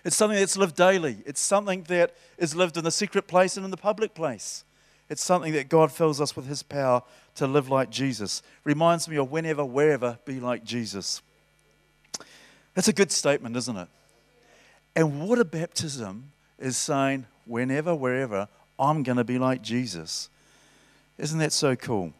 It's 0.03 0.17
something 0.17 0.37
that's 0.37 0.57
lived 0.57 0.75
daily. 0.75 1.23
It's 1.25 1.39
something 1.39 1.83
that 1.83 2.15
is 2.37 2.53
lived 2.53 2.75
in 2.75 2.83
the 2.83 2.91
secret 2.91 3.27
place 3.27 3.55
and 3.55 3.63
in 3.63 3.71
the 3.71 3.77
public 3.77 4.13
place. 4.13 4.65
It's 5.11 5.21
something 5.21 5.51
that 5.53 5.67
God 5.67 5.91
fills 5.91 6.21
us 6.21 6.37
with 6.37 6.47
His 6.47 6.63
power 6.63 7.03
to 7.35 7.45
live 7.45 7.67
like 7.67 7.89
Jesus. 7.89 8.41
Reminds 8.63 9.09
me 9.09 9.17
of 9.17 9.29
whenever, 9.29 9.65
wherever, 9.65 10.17
be 10.23 10.39
like 10.39 10.63
Jesus. 10.63 11.21
That's 12.75 12.87
a 12.87 12.93
good 12.93 13.11
statement, 13.11 13.57
isn't 13.57 13.75
it? 13.75 13.89
And 14.95 15.19
water 15.19 15.43
baptism 15.43 16.31
is 16.57 16.77
saying, 16.77 17.25
whenever, 17.45 17.93
wherever, 17.93 18.47
I'm 18.79 19.03
going 19.03 19.17
to 19.17 19.25
be 19.25 19.37
like 19.37 19.61
Jesus. 19.61 20.29
Isn't 21.17 21.39
that 21.39 21.51
so 21.51 21.75
cool? 21.75 22.13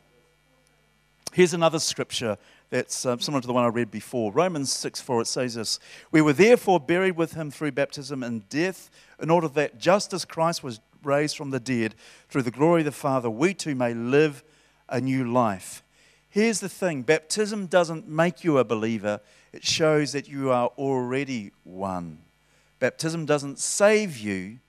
Here's 1.31 1.53
another 1.53 1.79
scripture 1.79 2.37
that's 2.71 3.05
uh, 3.05 3.17
similar 3.19 3.39
to 3.39 3.47
the 3.47 3.53
one 3.53 3.63
I 3.63 3.69
read 3.69 3.89
before. 3.89 4.33
Romans 4.33 4.69
6 4.73 4.99
4, 4.99 5.21
it 5.21 5.27
says 5.27 5.55
this 5.55 5.79
We 6.11 6.21
were 6.21 6.33
therefore 6.33 6.77
buried 6.77 7.15
with 7.15 7.35
him 7.35 7.51
through 7.51 7.71
baptism 7.71 8.21
and 8.21 8.49
death, 8.49 8.89
in 9.21 9.29
order 9.29 9.47
that 9.47 9.79
just 9.79 10.11
as 10.11 10.25
Christ 10.25 10.61
was 10.61 10.81
raised 11.03 11.37
from 11.37 11.51
the 11.51 11.59
dead 11.59 11.95
through 12.29 12.43
the 12.43 12.51
glory 12.51 12.81
of 12.81 12.85
the 12.85 12.91
Father, 12.91 13.29
we 13.29 13.53
too 13.53 13.75
may 13.75 13.93
live 13.93 14.43
a 14.89 15.01
new 15.01 15.31
life. 15.31 15.83
Here's 16.29 16.59
the 16.59 16.69
thing 16.69 17.01
baptism 17.01 17.67
doesn't 17.67 18.07
make 18.07 18.43
you 18.43 18.57
a 18.57 18.63
believer, 18.63 19.19
it 19.51 19.65
shows 19.65 20.13
that 20.13 20.29
you 20.29 20.51
are 20.51 20.67
already 20.77 21.51
one. 21.63 22.19
Baptism 22.79 23.25
doesn't 23.25 23.59
save 23.59 24.17
you, 24.17 24.59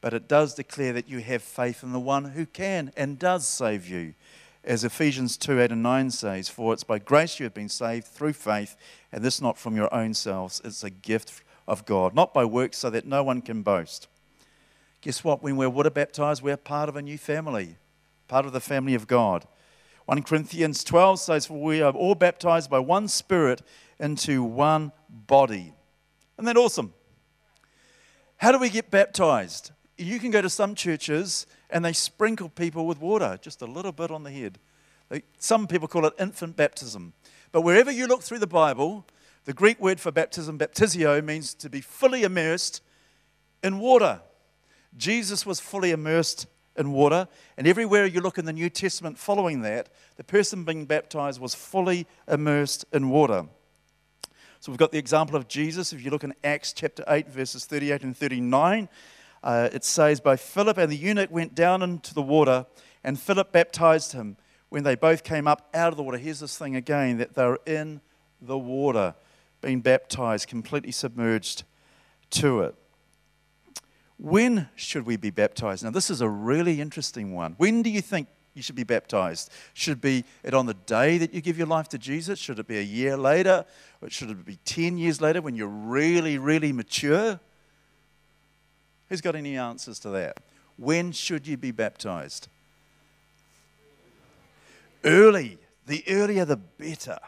but 0.00 0.12
it 0.12 0.28
does 0.28 0.54
declare 0.54 0.92
that 0.92 1.08
you 1.08 1.20
have 1.20 1.42
faith 1.42 1.82
in 1.82 1.92
the 1.92 2.00
one 2.00 2.24
who 2.26 2.44
can 2.44 2.92
and 2.96 3.18
does 3.18 3.46
save 3.46 3.88
you. 3.88 4.14
As 4.64 4.82
Ephesians 4.82 5.36
2 5.36 5.60
8 5.60 5.72
and 5.72 5.82
9 5.82 6.10
says, 6.10 6.48
For 6.48 6.72
it's 6.72 6.84
by 6.84 6.98
grace 6.98 7.38
you 7.38 7.44
have 7.44 7.54
been 7.54 7.68
saved 7.68 8.06
through 8.06 8.32
faith, 8.32 8.76
and 9.12 9.22
this 9.22 9.40
not 9.40 9.58
from 9.58 9.76
your 9.76 9.92
own 9.94 10.14
selves. 10.14 10.60
It's 10.64 10.82
a 10.82 10.90
gift 10.90 11.42
of 11.68 11.86
God, 11.86 12.14
not 12.14 12.34
by 12.34 12.44
works, 12.44 12.78
so 12.78 12.90
that 12.90 13.06
no 13.06 13.22
one 13.22 13.42
can 13.42 13.62
boast. 13.62 14.08
Guess 15.04 15.22
what? 15.22 15.42
When 15.42 15.56
we're 15.56 15.68
water 15.68 15.90
baptized, 15.90 16.40
we're 16.40 16.56
part 16.56 16.88
of 16.88 16.96
a 16.96 17.02
new 17.02 17.18
family, 17.18 17.76
part 18.26 18.46
of 18.46 18.54
the 18.54 18.60
family 18.60 18.94
of 18.94 19.06
God. 19.06 19.46
1 20.06 20.22
Corinthians 20.22 20.82
12 20.82 21.20
says, 21.20 21.44
For 21.44 21.60
we 21.60 21.82
are 21.82 21.92
all 21.92 22.14
baptized 22.14 22.70
by 22.70 22.78
one 22.78 23.08
Spirit 23.08 23.60
into 24.00 24.42
one 24.42 24.92
body. 25.10 25.74
Isn't 26.38 26.46
that 26.46 26.56
awesome? 26.56 26.94
How 28.38 28.50
do 28.50 28.58
we 28.58 28.70
get 28.70 28.90
baptized? 28.90 29.72
You 29.98 30.18
can 30.18 30.30
go 30.30 30.40
to 30.40 30.48
some 30.48 30.74
churches 30.74 31.46
and 31.68 31.84
they 31.84 31.92
sprinkle 31.92 32.48
people 32.48 32.86
with 32.86 32.98
water, 32.98 33.38
just 33.42 33.60
a 33.60 33.66
little 33.66 33.92
bit 33.92 34.10
on 34.10 34.22
the 34.22 34.30
head. 34.30 34.58
Some 35.38 35.66
people 35.66 35.86
call 35.86 36.06
it 36.06 36.14
infant 36.18 36.56
baptism. 36.56 37.12
But 37.52 37.60
wherever 37.60 37.90
you 37.90 38.06
look 38.06 38.22
through 38.22 38.38
the 38.38 38.46
Bible, 38.46 39.04
the 39.44 39.52
Greek 39.52 39.78
word 39.80 40.00
for 40.00 40.10
baptism, 40.10 40.58
baptizo, 40.58 41.22
means 41.22 41.52
to 41.56 41.68
be 41.68 41.82
fully 41.82 42.22
immersed 42.22 42.80
in 43.62 43.80
water. 43.80 44.22
Jesus 44.96 45.44
was 45.44 45.60
fully 45.60 45.90
immersed 45.90 46.46
in 46.76 46.92
water, 46.92 47.28
and 47.56 47.66
everywhere 47.66 48.06
you 48.06 48.20
look 48.20 48.38
in 48.38 48.44
the 48.44 48.52
New 48.52 48.68
Testament 48.68 49.18
following 49.18 49.62
that, 49.62 49.88
the 50.16 50.24
person 50.24 50.64
being 50.64 50.86
baptized 50.86 51.40
was 51.40 51.54
fully 51.54 52.06
immersed 52.28 52.84
in 52.92 53.10
water. 53.10 53.46
So 54.60 54.72
we've 54.72 54.78
got 54.78 54.92
the 54.92 54.98
example 54.98 55.36
of 55.36 55.46
Jesus. 55.46 55.92
If 55.92 56.04
you 56.04 56.10
look 56.10 56.24
in 56.24 56.34
Acts 56.42 56.72
chapter 56.72 57.04
8, 57.06 57.28
verses 57.28 57.66
38 57.66 58.02
and 58.02 58.16
39, 58.16 58.88
uh, 59.42 59.68
it 59.72 59.84
says, 59.84 60.20
Both 60.20 60.40
Philip 60.40 60.78
and 60.78 60.90
the 60.90 60.96
eunuch 60.96 61.30
went 61.30 61.54
down 61.54 61.82
into 61.82 62.14
the 62.14 62.22
water, 62.22 62.66
and 63.04 63.20
Philip 63.20 63.52
baptized 63.52 64.12
him. 64.12 64.36
When 64.70 64.82
they 64.82 64.94
both 64.94 65.22
came 65.22 65.46
up 65.46 65.68
out 65.74 65.92
of 65.92 65.96
the 65.96 66.02
water, 66.02 66.16
here's 66.16 66.40
this 66.40 66.56
thing 66.56 66.74
again 66.74 67.18
that 67.18 67.34
they're 67.34 67.58
in 67.66 68.00
the 68.40 68.58
water, 68.58 69.14
being 69.60 69.80
baptized, 69.80 70.48
completely 70.48 70.92
submerged 70.92 71.64
to 72.30 72.60
it. 72.60 72.74
When 74.18 74.68
should 74.76 75.06
we 75.06 75.16
be 75.16 75.30
baptized? 75.30 75.84
Now, 75.84 75.90
this 75.90 76.10
is 76.10 76.20
a 76.20 76.28
really 76.28 76.80
interesting 76.80 77.34
one. 77.34 77.54
When 77.58 77.82
do 77.82 77.90
you 77.90 78.00
think 78.00 78.28
you 78.54 78.62
should 78.62 78.76
be 78.76 78.84
baptized? 78.84 79.50
Should 79.72 80.00
be 80.00 80.24
it 80.44 80.54
on 80.54 80.66
the 80.66 80.74
day 80.74 81.18
that 81.18 81.34
you 81.34 81.40
give 81.40 81.58
your 81.58 81.66
life 81.66 81.88
to 81.90 81.98
Jesus? 81.98 82.38
Should 82.38 82.58
it 82.58 82.68
be 82.68 82.78
a 82.78 82.82
year 82.82 83.16
later? 83.16 83.64
Or 84.00 84.08
should 84.08 84.30
it 84.30 84.44
be 84.44 84.58
10 84.64 84.96
years 84.96 85.20
later 85.20 85.42
when 85.42 85.56
you're 85.56 85.66
really, 85.66 86.38
really 86.38 86.72
mature? 86.72 87.40
Who's 89.08 89.20
got 89.20 89.34
any 89.34 89.56
answers 89.56 89.98
to 90.00 90.10
that? 90.10 90.38
When 90.76 91.12
should 91.12 91.46
you 91.46 91.56
be 91.56 91.72
baptized? 91.72 92.48
Early. 95.04 95.58
The 95.86 96.04
earlier, 96.08 96.44
the 96.44 96.56
better. 96.56 97.18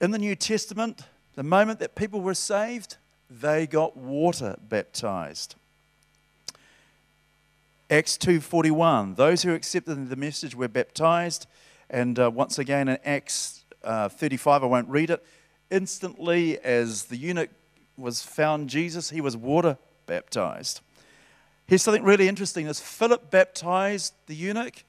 In 0.00 0.10
the 0.10 0.18
New 0.18 0.34
Testament, 0.34 1.02
the 1.34 1.42
moment 1.42 1.80
that 1.80 1.94
people 1.94 2.20
were 2.20 2.34
saved, 2.34 2.96
they 3.40 3.66
got 3.66 3.96
water 3.96 4.56
baptized. 4.68 5.54
Acts 7.90 8.16
2:41 8.16 9.16
those 9.16 9.42
who 9.42 9.54
accepted 9.54 10.08
the 10.08 10.16
message 10.16 10.54
were 10.54 10.68
baptized 10.68 11.46
and 11.90 12.18
uh, 12.18 12.30
once 12.30 12.58
again 12.58 12.88
in 12.88 12.98
Acts 13.04 13.64
uh, 13.84 14.08
35 14.08 14.62
I 14.62 14.66
won't 14.66 14.88
read 14.88 15.10
it 15.10 15.22
instantly 15.70 16.58
as 16.60 17.04
the 17.04 17.16
eunuch 17.16 17.50
was 17.98 18.22
found 18.22 18.70
Jesus 18.70 19.10
he 19.10 19.20
was 19.20 19.36
water 19.36 19.76
baptized 20.06 20.80
here's 21.66 21.82
something 21.82 22.02
really 22.02 22.28
interesting 22.28 22.66
as 22.66 22.80
Philip 22.80 23.30
baptized 23.30 24.14
the 24.26 24.34
eunuch 24.34 24.84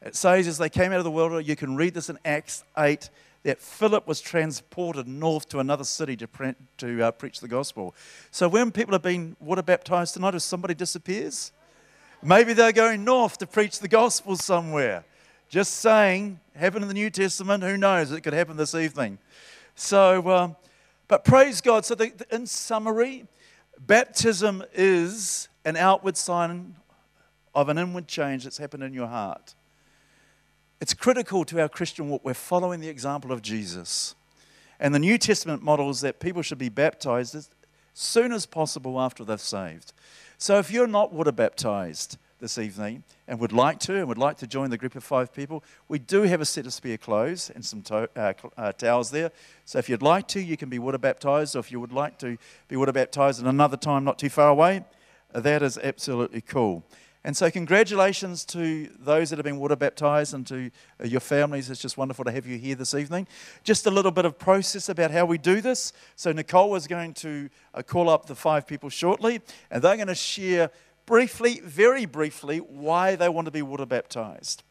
it 0.00 0.14
says 0.14 0.46
as 0.46 0.58
they 0.58 0.68
came 0.68 0.92
out 0.92 0.98
of 0.98 1.04
the 1.04 1.10
water 1.10 1.40
you 1.40 1.56
can 1.56 1.74
read 1.74 1.94
this 1.94 2.08
in 2.08 2.20
Acts 2.24 2.62
8 2.78 3.10
that 3.46 3.60
Philip 3.60 4.08
was 4.08 4.20
transported 4.20 5.06
north 5.06 5.48
to 5.48 5.60
another 5.60 5.84
city 5.84 6.16
to, 6.16 6.26
pre- 6.26 6.56
to 6.78 7.00
uh, 7.00 7.10
preach 7.12 7.38
the 7.38 7.46
gospel. 7.46 7.94
So 8.32 8.48
when 8.48 8.72
people 8.72 8.92
are 8.96 8.98
being 8.98 9.36
water 9.38 9.62
baptized 9.62 10.14
tonight, 10.14 10.34
if 10.34 10.42
somebody 10.42 10.74
disappears, 10.74 11.52
maybe 12.24 12.54
they're 12.54 12.72
going 12.72 13.04
north 13.04 13.38
to 13.38 13.46
preach 13.46 13.78
the 13.78 13.86
gospel 13.86 14.34
somewhere. 14.34 15.04
Just 15.48 15.74
saying, 15.74 16.40
happened 16.56 16.82
in 16.82 16.88
the 16.88 16.94
New 16.94 17.08
Testament. 17.08 17.62
Who 17.62 17.76
knows? 17.76 18.10
It 18.10 18.22
could 18.22 18.32
happen 18.32 18.56
this 18.56 18.74
evening. 18.74 19.16
So, 19.76 20.28
um, 20.28 20.56
but 21.06 21.24
praise 21.24 21.60
God. 21.60 21.84
So, 21.84 21.94
the, 21.94 22.10
the, 22.10 22.34
in 22.34 22.48
summary, 22.48 23.28
baptism 23.78 24.64
is 24.74 25.48
an 25.64 25.76
outward 25.76 26.16
sign 26.16 26.74
of 27.54 27.68
an 27.68 27.78
inward 27.78 28.08
change 28.08 28.42
that's 28.42 28.58
happened 28.58 28.82
in 28.82 28.92
your 28.92 29.06
heart. 29.06 29.54
It's 30.78 30.92
critical 30.92 31.44
to 31.46 31.60
our 31.60 31.68
Christian 31.70 32.10
walk. 32.10 32.22
We're 32.22 32.34
following 32.34 32.80
the 32.80 32.88
example 32.88 33.32
of 33.32 33.40
Jesus. 33.40 34.14
And 34.78 34.94
the 34.94 34.98
New 34.98 35.16
Testament 35.16 35.62
models 35.62 36.02
that 36.02 36.20
people 36.20 36.42
should 36.42 36.58
be 36.58 36.68
baptized 36.68 37.34
as 37.34 37.48
soon 37.94 38.30
as 38.30 38.44
possible 38.44 39.00
after 39.00 39.24
they're 39.24 39.38
saved. 39.38 39.94
So 40.36 40.58
if 40.58 40.70
you're 40.70 40.86
not 40.86 41.14
water 41.14 41.32
baptized 41.32 42.18
this 42.40 42.58
evening 42.58 43.04
and 43.26 43.40
would 43.40 43.52
like 43.52 43.78
to 43.80 43.96
and 43.96 44.06
would 44.06 44.18
like 44.18 44.36
to 44.36 44.46
join 44.46 44.68
the 44.68 44.76
group 44.76 44.94
of 44.94 45.02
five 45.02 45.32
people, 45.32 45.64
we 45.88 45.98
do 45.98 46.22
have 46.24 46.42
a 46.42 46.44
set 46.44 46.66
of 46.66 46.74
spare 46.74 46.98
clothes 46.98 47.50
and 47.54 47.64
some 47.64 47.80
to- 47.80 48.10
uh, 48.14 48.34
uh, 48.58 48.72
towels 48.72 49.10
there. 49.10 49.32
So 49.64 49.78
if 49.78 49.88
you'd 49.88 50.02
like 50.02 50.28
to, 50.28 50.40
you 50.42 50.58
can 50.58 50.68
be 50.68 50.78
water 50.78 50.98
baptized, 50.98 51.56
or 51.56 51.60
if 51.60 51.72
you 51.72 51.80
would 51.80 51.92
like 51.92 52.18
to 52.18 52.36
be 52.68 52.76
water 52.76 52.92
baptized 52.92 53.40
at 53.40 53.46
another 53.46 53.78
time 53.78 54.04
not 54.04 54.18
too 54.18 54.28
far 54.28 54.50
away, 54.50 54.84
that 55.32 55.62
is 55.62 55.78
absolutely 55.78 56.42
cool. 56.42 56.84
And 57.26 57.36
so, 57.36 57.50
congratulations 57.50 58.44
to 58.44 58.88
those 59.00 59.30
that 59.30 59.36
have 59.36 59.44
been 59.44 59.58
water 59.58 59.74
baptized 59.74 60.32
and 60.32 60.46
to 60.46 60.70
uh, 61.02 61.06
your 61.06 61.18
families. 61.18 61.68
It's 61.68 61.82
just 61.82 61.98
wonderful 61.98 62.24
to 62.24 62.30
have 62.30 62.46
you 62.46 62.56
here 62.56 62.76
this 62.76 62.94
evening. 62.94 63.26
Just 63.64 63.84
a 63.84 63.90
little 63.90 64.12
bit 64.12 64.24
of 64.24 64.38
process 64.38 64.88
about 64.88 65.10
how 65.10 65.26
we 65.26 65.36
do 65.36 65.60
this. 65.60 65.92
So, 66.14 66.30
Nicole 66.30 66.76
is 66.76 66.86
going 66.86 67.14
to 67.14 67.50
uh, 67.74 67.82
call 67.82 68.08
up 68.08 68.26
the 68.26 68.36
five 68.36 68.64
people 68.64 68.90
shortly, 68.90 69.40
and 69.72 69.82
they're 69.82 69.96
going 69.96 70.06
to 70.06 70.14
share 70.14 70.70
briefly, 71.04 71.60
very 71.64 72.06
briefly, 72.06 72.58
why 72.58 73.16
they 73.16 73.28
want 73.28 73.46
to 73.46 73.50
be 73.50 73.60
water 73.60 73.86
baptized. 73.86 74.62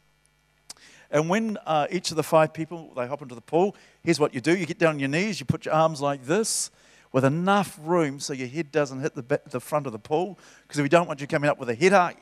And 1.10 1.28
when 1.28 1.58
uh, 1.66 1.88
each 1.90 2.10
of 2.10 2.16
the 2.16 2.22
five 2.22 2.54
people 2.54 2.94
they 2.96 3.06
hop 3.06 3.20
into 3.20 3.34
the 3.34 3.42
pool, 3.42 3.76
here's 4.02 4.18
what 4.18 4.32
you 4.32 4.40
do: 4.40 4.56
you 4.56 4.64
get 4.64 4.78
down 4.78 4.94
on 4.94 4.98
your 4.98 5.10
knees, 5.10 5.40
you 5.40 5.44
put 5.44 5.66
your 5.66 5.74
arms 5.74 6.00
like 6.00 6.24
this, 6.24 6.70
with 7.12 7.26
enough 7.26 7.78
room 7.82 8.18
so 8.18 8.32
your 8.32 8.48
head 8.48 8.72
doesn't 8.72 9.00
hit 9.00 9.14
the, 9.14 9.40
the 9.50 9.60
front 9.60 9.84
of 9.84 9.92
the 9.92 9.98
pool, 9.98 10.38
because 10.66 10.80
we 10.80 10.88
don't 10.88 11.06
want 11.06 11.20
you 11.20 11.26
coming 11.26 11.50
up 11.50 11.58
with 11.58 11.68
a 11.68 11.74
headache. 11.74 12.16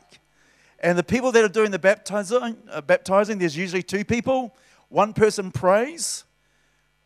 And 0.79 0.97
the 0.97 1.03
people 1.03 1.31
that 1.31 1.43
are 1.43 1.49
doing 1.49 1.71
the 1.71 1.79
baptizing, 1.79 2.57
uh, 2.69 2.81
baptizing, 2.81 3.37
there's 3.37 3.57
usually 3.57 3.83
two 3.83 4.03
people. 4.03 4.55
One 4.89 5.13
person 5.13 5.51
prays, 5.51 6.25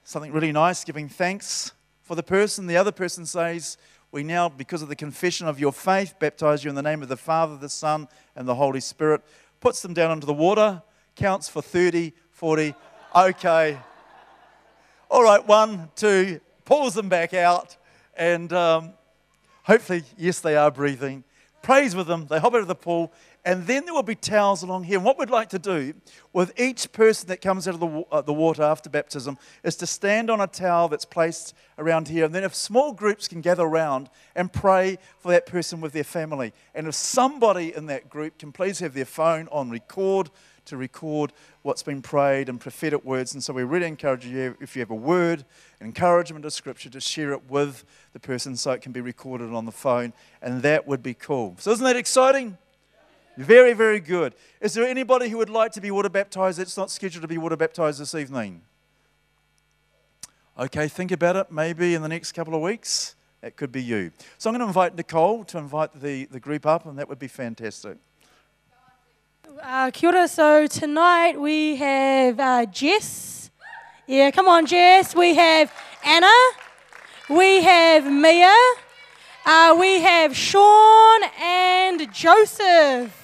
something 0.03 0.32
really 0.32 0.51
nice, 0.51 0.84
giving 0.84 1.07
thanks 1.07 1.72
for 2.01 2.15
the 2.15 2.24
person. 2.24 2.67
The 2.67 2.78
other 2.78 2.91
person 2.91 3.26
says, 3.26 3.78
We 4.11 4.24
now, 4.24 4.49
because 4.49 4.82
of 4.82 4.89
the 4.89 4.95
confession 4.95 5.47
of 5.47 5.59
your 5.59 5.72
faith, 5.72 6.15
baptize 6.20 6.63
you 6.63 6.70
in 6.70 6.76
the 6.76 6.82
name 6.82 7.01
of 7.01 7.09
the 7.09 7.17
Father, 7.17 7.55
the 7.57 7.70
Son, 7.70 8.07
and 8.36 8.47
the 8.47 8.55
Holy 8.55 8.80
Spirit. 8.80 9.22
Puts 9.59 9.82
them 9.82 9.93
down 9.93 10.11
into 10.11 10.26
the 10.26 10.34
water, 10.34 10.82
counts 11.15 11.47
for 11.47 11.61
30, 11.61 12.13
40. 12.32 12.74
Okay. 13.15 13.78
All 15.11 15.24
right, 15.24 15.45
one, 15.47 15.89
two, 15.95 16.39
pulls 16.65 16.93
them 16.93 17.09
back 17.09 17.34
out, 17.34 17.78
and 18.15 18.53
um, 18.53 18.93
hopefully, 19.63 20.03
yes, 20.17 20.39
they 20.39 20.55
are 20.55 20.70
breathing. 20.70 21.24
Prays 21.63 21.95
with 21.95 22.07
them, 22.07 22.28
they 22.28 22.39
hop 22.39 22.53
out 22.53 22.61
of 22.61 22.67
the 22.67 22.76
pool, 22.76 23.11
and 23.45 23.65
then 23.67 23.85
there 23.85 23.93
will 23.93 24.03
be 24.03 24.15
towels 24.15 24.63
along 24.63 24.83
here. 24.83 24.97
And 24.97 25.05
what 25.05 25.17
we'd 25.17 25.29
like 25.29 25.49
to 25.49 25.59
do 25.59 25.93
with 26.33 26.59
each 26.59 26.91
person 26.91 27.29
that 27.29 27.41
comes 27.41 27.67
out 27.67 27.75
of 27.75 27.79
the, 27.79 28.03
uh, 28.11 28.21
the 28.21 28.33
water 28.33 28.63
after 28.63 28.89
baptism 28.89 29.37
is 29.63 29.75
to 29.77 29.87
stand 29.87 30.29
on 30.29 30.41
a 30.41 30.47
towel 30.47 30.89
that's 30.89 31.05
placed 31.05 31.55
around 31.77 32.09
here. 32.09 32.25
And 32.25 32.35
then, 32.35 32.43
if 32.43 32.53
small 32.53 32.91
groups 32.91 33.27
can 33.27 33.41
gather 33.41 33.63
around 33.63 34.09
and 34.35 34.51
pray 34.51 34.97
for 35.19 35.31
that 35.31 35.45
person 35.45 35.79
with 35.79 35.93
their 35.93 36.03
family. 36.03 36.53
And 36.75 36.87
if 36.87 36.95
somebody 36.95 37.73
in 37.73 37.85
that 37.85 38.09
group 38.09 38.37
can 38.37 38.51
please 38.51 38.79
have 38.79 38.93
their 38.93 39.05
phone 39.05 39.47
on 39.51 39.69
record 39.69 40.29
to 40.65 40.77
record 40.77 41.33
what's 41.63 41.81
been 41.81 42.01
prayed 42.01 42.47
and 42.49 42.59
prophetic 42.59 43.03
words. 43.03 43.33
And 43.33 43.43
so 43.43 43.53
we 43.53 43.63
really 43.63 43.87
encourage 43.87 44.25
you, 44.25 44.55
if 44.61 44.75
you 44.75 44.81
have 44.81 44.91
a 44.91 44.95
word, 44.95 45.43
encouragement 45.81 46.45
of 46.45 46.53
scripture, 46.53 46.89
to 46.89 46.99
share 46.99 47.31
it 47.31 47.49
with 47.49 47.85
the 48.13 48.19
person 48.19 48.55
so 48.55 48.71
it 48.71 48.81
can 48.81 48.91
be 48.91 49.01
recorded 49.01 49.51
on 49.51 49.65
the 49.65 49.71
phone. 49.71 50.13
And 50.41 50.61
that 50.61 50.87
would 50.87 51.01
be 51.01 51.13
cool. 51.13 51.55
So, 51.57 51.71
isn't 51.71 51.83
that 51.83 51.95
exciting? 51.95 52.57
Very, 53.39 53.71
very 53.71 54.01
good. 54.01 54.35
Is 54.59 54.73
there 54.73 54.85
anybody 54.85 55.29
who 55.29 55.37
would 55.37 55.49
like 55.49 55.71
to 55.71 55.79
be 55.79 55.91
water 55.91 56.09
baptized 56.09 56.59
that's 56.59 56.75
not 56.75 56.91
scheduled 56.91 57.21
to 57.21 57.27
be 57.29 57.37
water 57.37 57.55
baptized 57.55 58.01
this 58.01 58.13
evening? 58.13 58.63
Okay, 60.59 60.89
think 60.89 61.13
about 61.13 61.37
it. 61.37 61.49
Maybe 61.49 61.95
in 61.95 62.01
the 62.01 62.09
next 62.09 62.33
couple 62.33 62.53
of 62.53 62.61
weeks, 62.61 63.15
it 63.41 63.55
could 63.55 63.71
be 63.71 63.81
you. 63.81 64.11
So 64.37 64.49
I'm 64.49 64.53
going 64.55 64.59
to 64.59 64.67
invite 64.67 64.93
Nicole 64.93 65.45
to 65.45 65.57
invite 65.57 66.01
the, 66.01 66.25
the 66.25 66.41
group 66.41 66.65
up, 66.65 66.85
and 66.85 66.99
that 66.99 67.07
would 67.07 67.17
be 67.17 67.29
fantastic. 67.29 67.95
Uh, 69.63 69.89
kia 69.91 70.09
ora. 70.09 70.27
So 70.27 70.67
tonight 70.67 71.39
we 71.39 71.77
have 71.77 72.41
uh, 72.41 72.65
Jess. 72.65 73.51
Yeah, 74.05 74.31
come 74.31 74.49
on, 74.49 74.65
Jess. 74.65 75.15
We 75.15 75.35
have 75.35 75.71
Anna. 76.03 76.27
We 77.29 77.63
have 77.63 78.03
Mia. 78.11 78.53
Uh, 79.45 79.77
we 79.79 80.01
have 80.01 80.35
Sean 80.35 81.21
and 81.41 82.13
Joseph. 82.13 83.18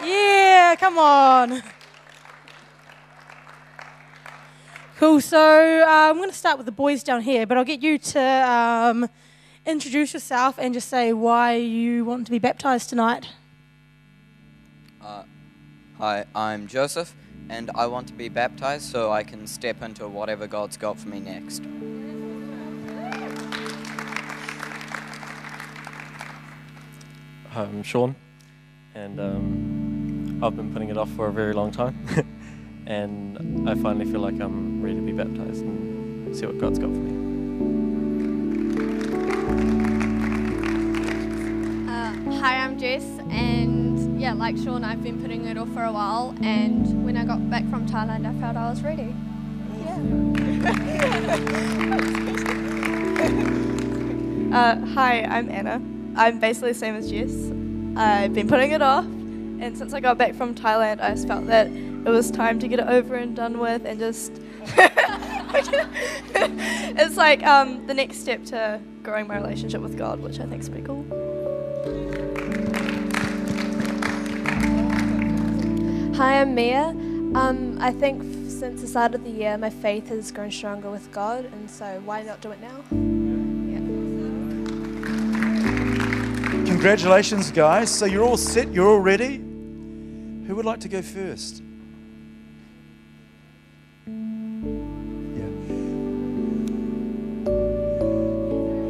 Yeah, 0.00 0.76
come 0.78 0.96
on. 0.98 1.62
Cool. 4.96 5.20
So 5.20 5.38
uh, 5.38 5.86
I'm 5.88 6.16
going 6.16 6.30
to 6.30 6.36
start 6.36 6.56
with 6.56 6.66
the 6.66 6.72
boys 6.72 7.02
down 7.02 7.22
here, 7.22 7.46
but 7.46 7.56
I'll 7.56 7.64
get 7.64 7.82
you 7.82 7.98
to 7.98 8.20
um, 8.20 9.08
introduce 9.66 10.12
yourself 10.12 10.56
and 10.58 10.74
just 10.74 10.88
say 10.88 11.12
why 11.12 11.54
you 11.54 12.04
want 12.04 12.26
to 12.26 12.30
be 12.30 12.38
baptized 12.38 12.88
tonight. 12.88 13.28
Uh, 15.00 15.22
hi, 15.98 16.24
I'm 16.34 16.66
Joseph, 16.66 17.14
and 17.48 17.70
I 17.74 17.86
want 17.86 18.08
to 18.08 18.14
be 18.14 18.28
baptized 18.28 18.90
so 18.90 19.12
I 19.12 19.22
can 19.22 19.46
step 19.46 19.82
into 19.82 20.08
whatever 20.08 20.46
God's 20.46 20.76
got 20.76 20.98
for 20.98 21.08
me 21.08 21.20
next. 21.20 21.62
Hi, 27.50 27.62
I'm 27.62 27.82
Sean, 27.82 28.16
and 28.94 29.20
um, 29.20 29.87
I've 30.40 30.54
been 30.54 30.72
putting 30.72 30.88
it 30.88 30.96
off 30.96 31.10
for 31.10 31.26
a 31.26 31.32
very 31.32 31.52
long 31.52 31.72
time. 31.72 31.98
and 32.86 33.68
I 33.68 33.74
finally 33.74 34.04
feel 34.04 34.20
like 34.20 34.40
I'm 34.40 34.80
ready 34.80 34.96
to 34.96 35.02
be 35.02 35.12
baptized 35.12 35.62
and 35.62 36.36
see 36.36 36.46
what 36.46 36.58
God's 36.58 36.78
got 36.78 36.90
for 36.90 36.96
me. 36.96 37.18
hi, 42.40 42.58
I'm 42.58 42.78
Jess, 42.78 43.02
and 43.30 44.20
yeah, 44.20 44.32
like 44.32 44.56
Sean, 44.56 44.84
I've 44.84 45.02
been 45.02 45.20
putting 45.20 45.46
it 45.46 45.58
off 45.58 45.68
for 45.70 45.82
a 45.82 45.92
while, 45.92 46.36
and 46.40 47.04
when 47.04 47.16
I 47.16 47.24
got 47.24 47.50
back 47.50 47.68
from 47.68 47.88
Thailand, 47.88 48.26
I 48.26 48.40
felt 48.40 48.56
I 48.56 48.70
was 48.70 48.82
ready. 48.82 49.14
Uh, 54.48 54.80
hi, 54.94 55.24
I'm 55.24 55.50
Anna. 55.50 55.74
I'm 56.16 56.40
basically 56.40 56.72
the 56.72 56.78
same 56.78 56.94
as 56.94 57.10
Jess. 57.10 57.52
I've 57.98 58.32
been 58.32 58.48
putting 58.48 58.70
it 58.70 58.80
off, 58.80 59.04
and 59.60 59.76
since 59.76 59.92
I 59.92 60.00
got 60.00 60.18
back 60.18 60.34
from 60.34 60.54
Thailand, 60.54 61.00
I 61.00 61.10
just 61.10 61.26
felt 61.26 61.46
that 61.46 61.66
it 61.66 62.08
was 62.08 62.30
time 62.30 62.58
to 62.60 62.68
get 62.68 62.80
it 62.80 62.86
over 62.86 63.16
and 63.16 63.34
done 63.34 63.58
with, 63.58 63.84
and 63.84 63.98
just. 63.98 64.32
it's 66.98 67.16
like 67.16 67.42
um, 67.44 67.86
the 67.86 67.94
next 67.94 68.18
step 68.18 68.44
to 68.44 68.80
growing 69.02 69.26
my 69.26 69.36
relationship 69.36 69.80
with 69.80 69.96
God, 69.96 70.20
which 70.20 70.40
I 70.40 70.46
think 70.46 70.62
is 70.62 70.68
pretty 70.68 70.84
cool. 70.84 71.04
Hi, 76.16 76.40
I'm 76.40 76.54
Mia. 76.54 76.88
Um, 77.34 77.78
I 77.80 77.92
think 77.92 78.20
f- 78.20 78.50
since 78.50 78.80
the 78.80 78.86
start 78.86 79.14
of 79.14 79.24
the 79.24 79.30
year, 79.30 79.56
my 79.56 79.70
faith 79.70 80.08
has 80.08 80.32
grown 80.32 80.50
stronger 80.50 80.90
with 80.90 81.10
God, 81.12 81.44
and 81.44 81.70
so 81.70 82.02
why 82.04 82.22
not 82.22 82.40
do 82.40 82.50
it 82.50 82.60
now? 82.60 82.84
Congratulations, 86.66 87.50
guys. 87.50 87.90
So 87.90 88.04
you're 88.04 88.24
all 88.24 88.36
set, 88.36 88.72
you're 88.72 88.88
all 88.88 89.00
ready. 89.00 89.47
Who 90.48 90.56
would 90.56 90.64
like 90.64 90.80
to 90.80 90.88
go 90.88 91.02
first? 91.02 91.62
Yeah. 94.06 94.14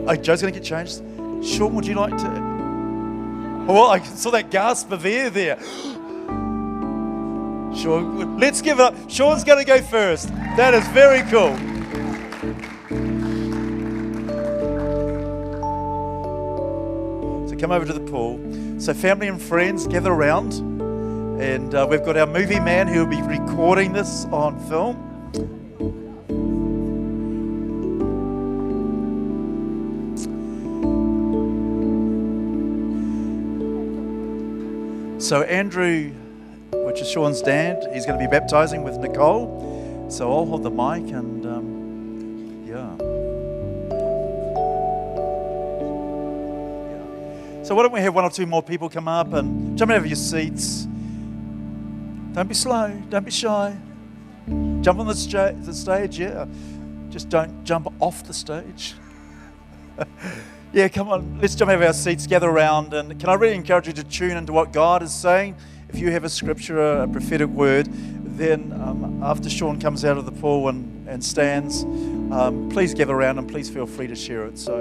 Oh, 0.07 0.15
Joe's 0.15 0.41
going 0.41 0.55
to 0.55 0.61
get 0.61 0.63
changed. 0.63 1.03
Sean, 1.45 1.75
would 1.75 1.85
you 1.85 1.97
like 1.97 2.17
to? 2.17 2.29
Oh, 3.69 3.75
well, 3.75 3.89
I 3.89 4.01
saw 4.01 4.31
that 4.31 4.51
gasp 4.53 4.93
of 4.93 5.05
air 5.05 5.31
there. 5.31 5.59
Sean, 7.75 8.39
let's 8.39 8.63
give 8.63 8.79
it 8.79 8.83
up. 8.83 8.95
Sean's 9.11 9.43
going 9.43 9.59
to 9.59 9.65
go 9.65 9.83
first. 9.83 10.29
That 10.57 10.75
is 10.75 10.87
very 10.91 11.23
cool. 11.29 11.57
So 17.49 17.57
come 17.57 17.73
over 17.73 17.85
to 17.85 17.93
the 17.93 18.07
pool. 18.09 18.39
So 18.81 18.95
family 18.95 19.27
and 19.27 19.43
friends 19.43 19.89
gather 19.89 20.13
around, 20.13 20.78
and 21.41 21.73
uh, 21.73 21.87
we've 21.89 22.05
got 22.05 22.17
our 22.17 22.27
movie 22.27 22.59
man 22.59 22.89
who 22.89 23.01
will 23.01 23.07
be 23.07 23.23
recording 23.23 23.93
this 23.93 24.25
on 24.27 24.59
film. 24.69 25.05
So 35.21 35.43
Andrew, 35.43 36.11
which 36.73 37.01
is 37.01 37.09
Sean's 37.09 37.41
dad, 37.41 37.87
he's 37.93 38.05
going 38.05 38.19
to 38.19 38.25
be 38.25 38.31
baptizing 38.31 38.83
with 38.83 38.97
Nicole. 38.97 40.09
So 40.11 40.33
I'll 40.33 40.47
hold 40.47 40.65
the 40.65 40.71
mic 40.71 41.13
and 41.13 41.47
um, 41.47 42.65
yeah. 42.67 42.97
So 47.63 47.75
why 47.75 47.83
don't 47.83 47.93
we 47.93 48.01
have 48.01 48.15
one 48.15 48.25
or 48.25 48.31
two 48.31 48.47
more 48.47 48.63
people 48.63 48.89
come 48.89 49.07
up 49.07 49.35
and 49.35 49.79
jump 49.79 49.93
of 49.93 50.07
your 50.07 50.17
seats. 50.17 50.88
Don't 52.33 52.49
be 52.49 52.55
slow. 52.55 52.91
Don't 53.09 53.25
be 53.25 53.31
shy. 53.31 53.77
Jump 54.81 55.01
on 55.01 55.07
the, 55.07 55.15
sta- 55.15 55.53
the 55.53 55.75
stage, 55.75 56.19
yeah. 56.19 56.47
Just 57.11 57.29
don't 57.29 57.65
jump 57.65 57.93
off 58.01 58.25
the 58.25 58.35
stage. 58.35 58.95
yeah, 60.73 60.89
come 60.89 61.09
on. 61.09 61.39
Let's 61.41 61.55
jump 61.55 61.71
out 61.71 61.77
of 61.77 61.83
our 61.83 61.93
seats, 61.93 62.27
gather 62.27 62.49
around, 62.49 62.95
and 62.95 63.19
can 63.19 63.29
I 63.29 63.35
really 63.35 63.55
encourage 63.55 63.87
you 63.87 63.93
to 63.95 64.05
tune 64.05 64.37
into 64.37 64.53
what 64.53 64.73
God 64.73 65.03
is 65.03 65.13
saying? 65.13 65.57
If 65.89 65.99
you 65.99 66.11
have 66.11 66.25
a 66.25 66.29
scripture, 66.29 67.03
a 67.03 67.09
prophetic 67.09 67.49
word, 67.49 67.89
then 67.91 68.73
um, 68.73 69.23
after 69.23 69.51
Sean 69.51 69.81
comes 69.81 70.05
out 70.05 70.17
of 70.17 70.27
the 70.27 70.33
pool 70.33 70.69
and, 70.69 71.09
and 71.09 71.25
stands, 71.25 71.83
um, 71.83 72.69
please 72.71 72.95
gather 72.95 73.15
around 73.15 73.39
and 73.39 73.49
please 73.49 73.69
feel 73.69 73.87
free 73.87 74.07
to 74.07 74.15
share 74.15 74.45
it. 74.45 74.59
So, 74.59 74.75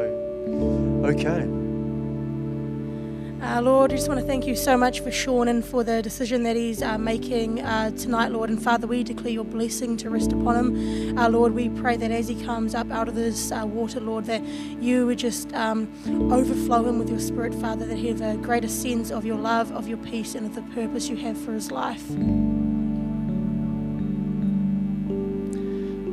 okay. 1.05 1.66
Uh, 3.39 3.61
Lord, 3.61 3.93
I 3.93 3.95
just 3.97 4.07
want 4.07 4.19
to 4.19 4.25
thank 4.25 4.47
you 4.47 4.55
so 4.55 4.75
much 4.75 5.01
for 5.01 5.11
Sean 5.11 5.47
and 5.47 5.63
for 5.63 5.83
the 5.83 6.01
decision 6.01 6.41
that 6.41 6.55
he's 6.55 6.81
uh, 6.81 6.97
making 6.97 7.61
uh, 7.61 7.91
tonight, 7.91 8.31
Lord. 8.31 8.49
And 8.49 8.61
Father, 8.61 8.87
we 8.87 9.03
declare 9.03 9.31
your 9.31 9.43
blessing 9.45 9.95
to 9.97 10.09
rest 10.09 10.31
upon 10.31 10.55
him. 10.55 11.17
Uh, 11.19 11.29
Lord, 11.29 11.53
we 11.53 11.69
pray 11.69 11.97
that 11.97 12.09
as 12.09 12.27
he 12.27 12.43
comes 12.43 12.73
up 12.73 12.89
out 12.89 13.07
of 13.07 13.13
this 13.13 13.51
uh, 13.51 13.63
water, 13.67 13.99
Lord, 13.99 14.25
that 14.25 14.43
you 14.43 15.05
would 15.05 15.19
just 15.19 15.53
um, 15.53 15.87
overflow 16.33 16.83
him 16.87 16.97
with 16.97 17.09
your 17.11 17.19
spirit, 17.19 17.53
Father, 17.53 17.85
that 17.85 17.97
he 17.97 18.07
have 18.07 18.21
a 18.21 18.37
greater 18.37 18.67
sense 18.67 19.11
of 19.11 19.23
your 19.23 19.37
love, 19.37 19.71
of 19.71 19.87
your 19.87 19.99
peace, 19.99 20.33
and 20.33 20.47
of 20.47 20.55
the 20.55 20.63
purpose 20.73 21.07
you 21.07 21.15
have 21.17 21.37
for 21.37 21.53
his 21.53 21.69
life. 21.69 22.07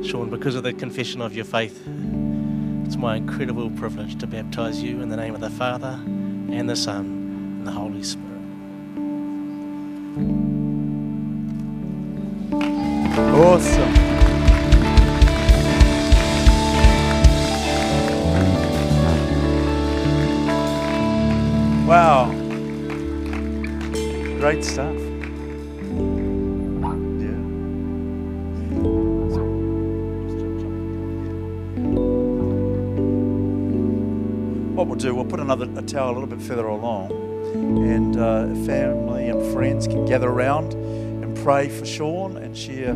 Sean, 0.05 0.29
because 0.29 0.53
of 0.53 0.61
the 0.61 0.73
confession 0.73 1.21
of 1.21 1.35
your 1.35 1.45
faith, 1.45 1.81
it's 2.85 2.97
my 2.97 3.15
incredible 3.15 3.71
privilege 3.71 4.15
to 4.19 4.27
baptize 4.27 4.83
you 4.83 5.01
in 5.01 5.09
the 5.09 5.17
name 5.17 5.33
of 5.33 5.41
the 5.41 5.49
Father 5.49 5.99
and 6.05 6.69
the 6.69 6.75
Son 6.75 7.14
the 7.65 7.71
Holy 7.71 8.03
Spirit. 8.03 8.31
Awesome. 13.33 13.93
Wow. 21.87 22.31
Great 24.39 24.63
stuff. 24.63 24.95
What 34.75 34.87
we'll 34.87 34.97
do, 34.97 35.15
we'll 35.15 35.25
put 35.25 35.39
another 35.39 35.69
a 35.77 35.81
towel 35.81 36.11
a 36.11 36.13
little 36.13 36.27
bit 36.27 36.41
further 36.41 36.67
along, 36.67 37.24
and 37.55 38.17
uh, 38.17 38.47
family 38.65 39.29
and 39.29 39.53
friends 39.53 39.87
can 39.87 40.05
gather 40.05 40.29
around 40.29 40.73
and 40.73 41.37
pray 41.37 41.69
for 41.69 41.85
Sean 41.85 42.37
and 42.37 42.57
share 42.57 42.95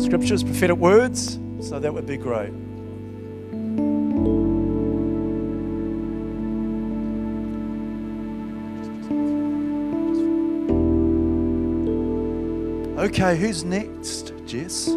scriptures, 0.00 0.42
prophetic 0.42 0.76
words. 0.76 1.38
So 1.60 1.78
that 1.78 1.92
would 1.92 2.06
be 2.06 2.16
great. 2.16 2.52
Okay, 13.00 13.36
who's 13.36 13.64
next, 13.64 14.32
Jess? 14.44 14.88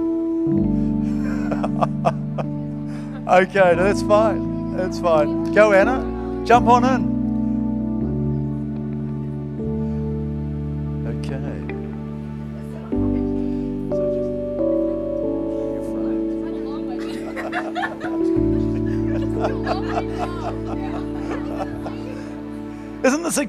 okay, 3.28 3.76
that's 3.76 4.02
fine. 4.02 4.76
That's 4.76 5.00
fine. 5.00 5.54
Go, 5.54 5.72
Anna. 5.72 6.44
Jump 6.46 6.68
on 6.68 6.84
in. 6.84 7.13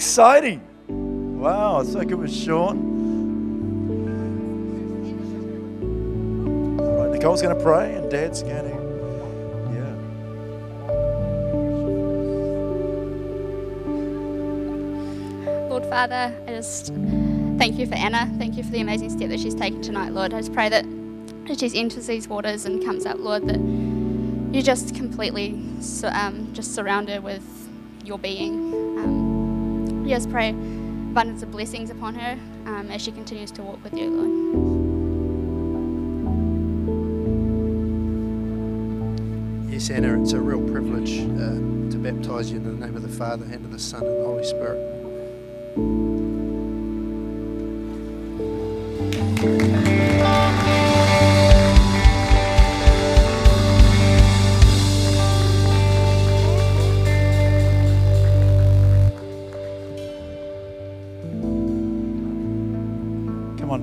Exciting? 0.05 0.61
Wow, 1.41 1.81
it's 1.81 1.95
like 1.95 2.11
it 2.11 2.15
was 2.15 2.37
Sean. 2.37 2.77
All 6.79 6.97
right, 6.99 7.11
Nicole's 7.11 7.41
going 7.41 7.57
to 7.57 7.63
pray 7.63 7.95
and 7.95 8.11
Dad's 8.11 8.43
going 8.43 8.65
to. 8.65 8.71
Yeah. 9.73 9.95
Lord 15.71 15.87
Father, 15.87 16.37
I 16.47 16.51
just 16.51 16.93
thank 17.57 17.79
you 17.79 17.87
for 17.87 17.95
Anna. 17.95 18.31
Thank 18.37 18.59
you 18.59 18.63
for 18.63 18.73
the 18.73 18.83
amazing 18.83 19.09
step 19.09 19.31
that 19.31 19.41
she's 19.41 19.55
taken 19.55 19.81
tonight, 19.81 20.13
Lord. 20.13 20.35
I 20.35 20.41
just 20.41 20.53
pray 20.53 20.69
that 20.69 20.85
as 21.49 21.61
she 21.61 21.81
enters 21.81 22.09
these 22.09 22.29
waters 22.29 22.67
and 22.67 22.85
comes 22.85 23.07
up, 23.07 23.19
Lord, 23.19 23.47
that 23.47 23.59
you 24.55 24.63
just 24.63 24.95
completely 24.95 25.59
um, 26.05 26.51
just 26.53 26.75
surround 26.75 27.09
her 27.09 27.23
with 27.23 27.43
your 28.05 28.19
being. 28.19 28.84
You 30.05 30.11
just 30.11 30.31
pray 30.31 30.51
abundance 30.51 31.43
of 31.43 31.51
blessings 31.51 31.89
upon 31.89 32.15
her 32.15 32.39
um, 32.67 32.91
as 32.91 33.01
she 33.01 33.11
continues 33.11 33.51
to 33.53 33.63
walk 33.63 33.83
with 33.83 33.95
you, 33.95 34.11
Lord. 34.11 34.31
Yes, 39.73 39.89
Anna, 39.89 40.21
it's 40.21 40.33
a 40.33 40.41
real 40.41 40.61
privilege 40.71 41.21
uh, 41.21 41.57
to 41.91 41.99
baptise 41.99 42.51
you 42.51 42.59
in 42.59 42.65
the 42.65 42.87
name 42.87 42.97
of 42.97 43.03
the 43.03 43.09
Father 43.09 43.47
and 43.47 43.65
of 43.65 43.73
the 43.73 43.79
Son 43.79 44.05
and 44.05 44.21
the 44.21 44.25
Holy 44.25 44.45
Spirit. 44.45 46.14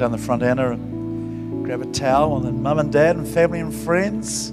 Down 0.01 0.11
the 0.11 0.17
front, 0.17 0.41
Anna, 0.41 0.71
and 0.71 1.63
grab 1.63 1.79
a 1.79 1.85
towel, 1.85 2.37
and 2.37 2.43
then 2.43 2.59
mum 2.63 2.79
and 2.79 2.91
dad 2.91 3.17
and 3.17 3.27
family 3.27 3.59
and 3.59 3.71
friends 3.71 4.49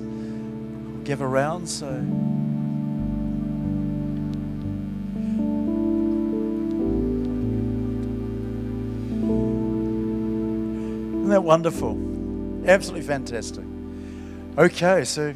gather 1.04 1.24
around. 1.24 1.66
So. 1.66 1.86
Isn't 11.16 11.30
that 11.30 11.42
wonderful? 11.42 11.92
Absolutely 12.66 13.06
fantastic. 13.06 13.64
Okay, 14.58 15.04
so 15.04 15.32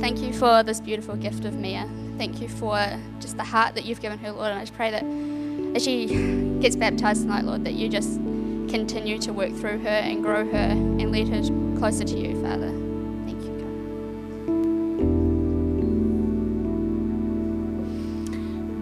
thank 0.00 0.20
you 0.20 0.32
for 0.32 0.62
this 0.62 0.80
beautiful 0.80 1.16
gift 1.16 1.44
of 1.44 1.54
Mia. 1.54 1.88
Thank 2.18 2.40
you 2.40 2.48
for 2.48 2.78
just 3.20 3.36
the 3.36 3.44
heart 3.44 3.74
that 3.74 3.84
you've 3.84 4.00
given 4.00 4.18
her, 4.18 4.32
Lord. 4.32 4.50
And 4.50 4.58
I 4.58 4.62
just 4.62 4.74
pray 4.74 4.90
that 4.90 5.04
as 5.76 5.84
she 5.84 6.58
gets 6.60 6.76
baptized 6.76 7.22
tonight, 7.22 7.44
Lord, 7.44 7.64
that 7.64 7.74
you 7.74 7.88
just 7.88 8.16
continue 8.68 9.18
to 9.20 9.32
work 9.32 9.54
through 9.54 9.78
her 9.78 9.88
and 9.88 10.22
grow 10.22 10.44
her 10.44 10.56
and 10.56 11.12
lead 11.12 11.28
her 11.28 11.42
closer 11.78 12.04
to 12.04 12.18
you, 12.18 12.34
Father. 12.42 12.70
Thank 13.24 13.42
you. 13.42 13.52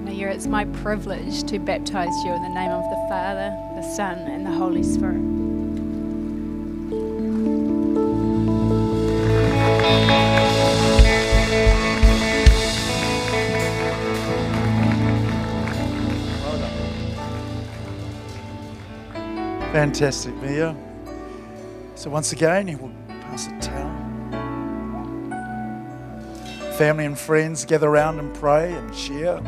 Mia, 0.05 0.31
it's 0.31 0.47
my 0.47 0.65
privilege 0.65 1.45
to 1.45 1.59
baptize 1.59 2.25
you 2.25 2.33
in 2.33 2.43
the 2.43 2.49
name 2.49 2.71
of 2.71 2.85
the 2.85 3.07
Father, 3.09 3.51
the 3.75 3.83
Son, 3.83 4.19
and 4.19 4.47
the 4.47 4.53
Holy 4.53 4.83
Spirit. 4.83 5.36
Fantastic, 19.87 20.35
Mia. 20.43 20.75
So 21.95 22.11
once 22.11 22.33
again, 22.33 22.67
you 22.67 22.77
will 22.77 22.91
pass 23.07 23.47
a 23.47 23.57
towel. 23.61 23.93
Family 26.73 27.05
and 27.05 27.17
friends 27.17 27.65
gather 27.65 27.89
around 27.89 28.19
and 28.19 28.35
pray 28.35 28.73
and 28.73 28.93
share. 28.93 29.41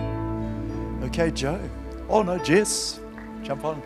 Okay, 1.06 1.32
Joe. 1.32 1.60
Oh 2.08 2.22
no, 2.22 2.38
Jess, 2.38 3.00
jump 3.42 3.64
on. 3.64 3.82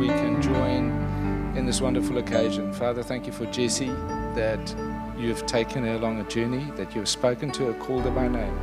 We 0.00 0.08
can 0.08 0.42
join 0.42 0.90
in 1.56 1.66
this 1.66 1.80
wonderful 1.80 2.18
occasion. 2.18 2.72
Father, 2.72 3.02
thank 3.02 3.26
you 3.26 3.32
for 3.32 3.46
Jessie, 3.46 3.94
that 4.34 4.74
you 5.18 5.28
have 5.28 5.46
taken 5.46 5.84
her 5.84 5.94
along 5.94 6.20
a 6.20 6.24
journey, 6.24 6.70
that 6.76 6.94
you 6.94 7.00
have 7.00 7.08
spoken 7.08 7.50
to 7.52 7.66
her, 7.66 7.74
called 7.74 8.02
her 8.02 8.10
by 8.10 8.28
name. 8.28 8.58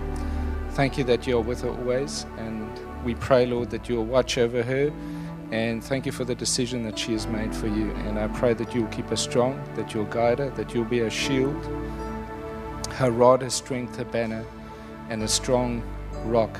Thank 0.71 0.97
you 0.97 1.03
that 1.05 1.25
you 1.25 1.37
are 1.37 1.41
with 1.41 1.61
her 1.61 1.69
always, 1.69 2.25
and 2.37 2.69
we 3.03 3.15
pray, 3.15 3.45
Lord, 3.45 3.69
that 3.71 3.89
you 3.89 3.95
will 3.95 4.05
watch 4.05 4.37
over 4.37 4.61
her. 4.63 4.91
And 5.51 5.83
thank 5.83 6.05
you 6.05 6.11
for 6.11 6.25
the 6.25 6.35
decision 6.35 6.83
that 6.83 6.97
she 6.97 7.11
has 7.11 7.27
made 7.27 7.55
for 7.55 7.67
you. 7.67 7.91
And 8.07 8.17
I 8.17 8.27
pray 8.27 8.53
that 8.55 8.73
you 8.73 8.81
will 8.81 8.89
keep 8.89 9.05
her 9.09 9.15
strong, 9.15 9.63
that 9.75 9.93
you'll 9.93 10.05
guide 10.05 10.39
her, 10.39 10.49
that 10.51 10.73
you'll 10.73 10.85
be 10.85 10.99
her 10.99 11.11
shield, 11.11 11.63
her 12.93 13.11
rod, 13.11 13.43
her 13.43 13.49
strength, 13.49 13.95
her 13.97 14.05
banner, 14.05 14.43
and 15.09 15.21
a 15.21 15.27
strong 15.27 15.83
rock 16.25 16.59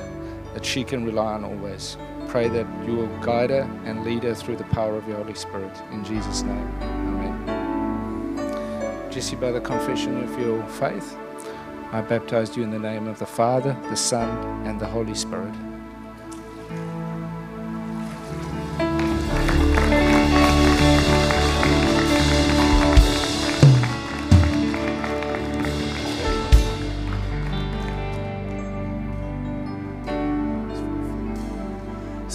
that 0.54 0.64
she 0.64 0.84
can 0.84 1.04
rely 1.04 1.34
on 1.34 1.44
always. 1.44 1.98
Pray 2.34 2.48
that 2.48 2.66
you 2.84 2.96
will 2.96 3.16
guide 3.20 3.52
her 3.52 3.62
and 3.86 4.04
lead 4.04 4.24
her 4.24 4.34
through 4.34 4.56
the 4.56 4.64
power 4.64 4.96
of 4.96 5.08
your 5.08 5.18
Holy 5.18 5.36
Spirit. 5.36 5.72
In 5.92 6.04
Jesus' 6.04 6.42
name, 6.42 6.68
Amen. 6.82 7.46
Jesse, 9.12 9.36
by 9.36 9.52
the 9.52 9.62
confession 9.62 10.18
of 10.24 10.40
your 10.40 10.66
faith, 10.66 11.16
I 11.92 12.02
baptized 12.02 12.58
you 12.58 12.64
in 12.64 12.72
the 12.72 12.80
name 12.80 13.06
of 13.08 13.20
the 13.20 13.28
Father, 13.28 13.78
the 13.84 13.96
Son, 13.96 14.66
and 14.66 14.80
the 14.80 14.88
Holy 14.88 15.14
Spirit. 15.14 15.54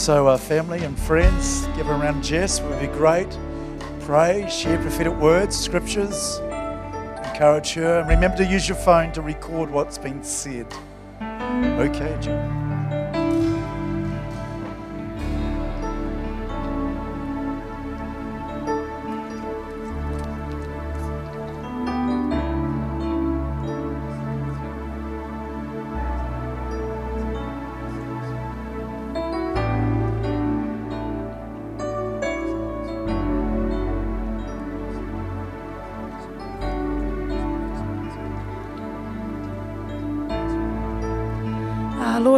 So, 0.09 0.27
uh, 0.27 0.39
family 0.39 0.83
and 0.85 0.99
friends, 0.99 1.67
gather 1.77 1.91
around 1.91 2.25
Jess 2.25 2.63
would 2.63 2.81
be 2.81 2.87
great. 2.87 3.29
Pray, 4.01 4.49
share 4.49 4.79
prophetic 4.79 5.13
words, 5.19 5.55
scriptures, 5.55 6.39
encourage 7.27 7.75
her, 7.75 7.99
and 7.99 8.09
remember 8.09 8.39
to 8.39 8.47
use 8.47 8.67
your 8.67 8.79
phone 8.79 9.13
to 9.13 9.21
record 9.21 9.71
what's 9.71 9.99
been 9.99 10.25
said. 10.25 10.67
Okay, 11.21 12.17
Joe. 12.23 12.68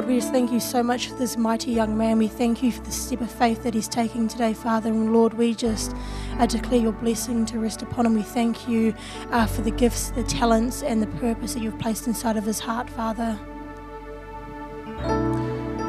Lord, 0.01 0.09
we 0.09 0.19
just 0.19 0.33
thank 0.33 0.51
you 0.51 0.61
so 0.61 0.83
much 0.83 1.09
for 1.09 1.15
this 1.17 1.37
mighty 1.37 1.73
young 1.73 1.95
man. 1.95 2.17
We 2.17 2.27
thank 2.27 2.63
you 2.63 2.73
for 2.73 2.81
the 2.81 2.91
step 2.91 3.21
of 3.21 3.31
faith 3.31 3.63
that 3.65 3.75
he's 3.75 3.87
taking 3.87 4.29
today, 4.29 4.55
Father. 4.55 4.89
And 4.89 5.13
Lord, 5.13 5.35
we 5.35 5.55
just 5.55 5.95
uh, 6.39 6.47
declare 6.47 6.81
your 6.81 6.93
blessing 6.93 7.45
to 7.45 7.59
rest 7.59 7.83
upon 7.83 8.07
him. 8.07 8.15
We 8.15 8.23
thank 8.23 8.67
you 8.67 8.95
uh, 9.31 9.45
for 9.45 9.61
the 9.61 9.71
gifts, 9.71 10.09
the 10.09 10.23
talents, 10.25 10.83
and 10.83 11.03
the 11.03 11.07
purpose 11.19 11.53
that 11.53 11.63
you've 11.63 11.79
placed 11.79 12.07
inside 12.07 12.39
of 12.39 12.45
his 12.45 12.61
heart, 12.61 12.89
Father. 12.89 13.39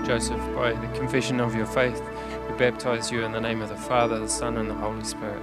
Joseph, 0.05 0.41
by 0.55 0.74
the 0.74 0.88
confession 0.99 1.39
of 1.39 1.55
your 1.55 1.68
faith, 1.68 2.01
we 2.49 2.57
baptize 2.57 3.14
you 3.14 3.24
in 3.24 3.32
the 3.32 3.39
name 3.39 3.62
of 3.62 3.70
the 3.70 3.78
Father, 3.78 4.20
the 4.20 4.28
Son, 4.28 4.57
and 4.57 4.70
the 4.70 4.76
Holy 4.76 5.05
Spirit. 5.05 5.41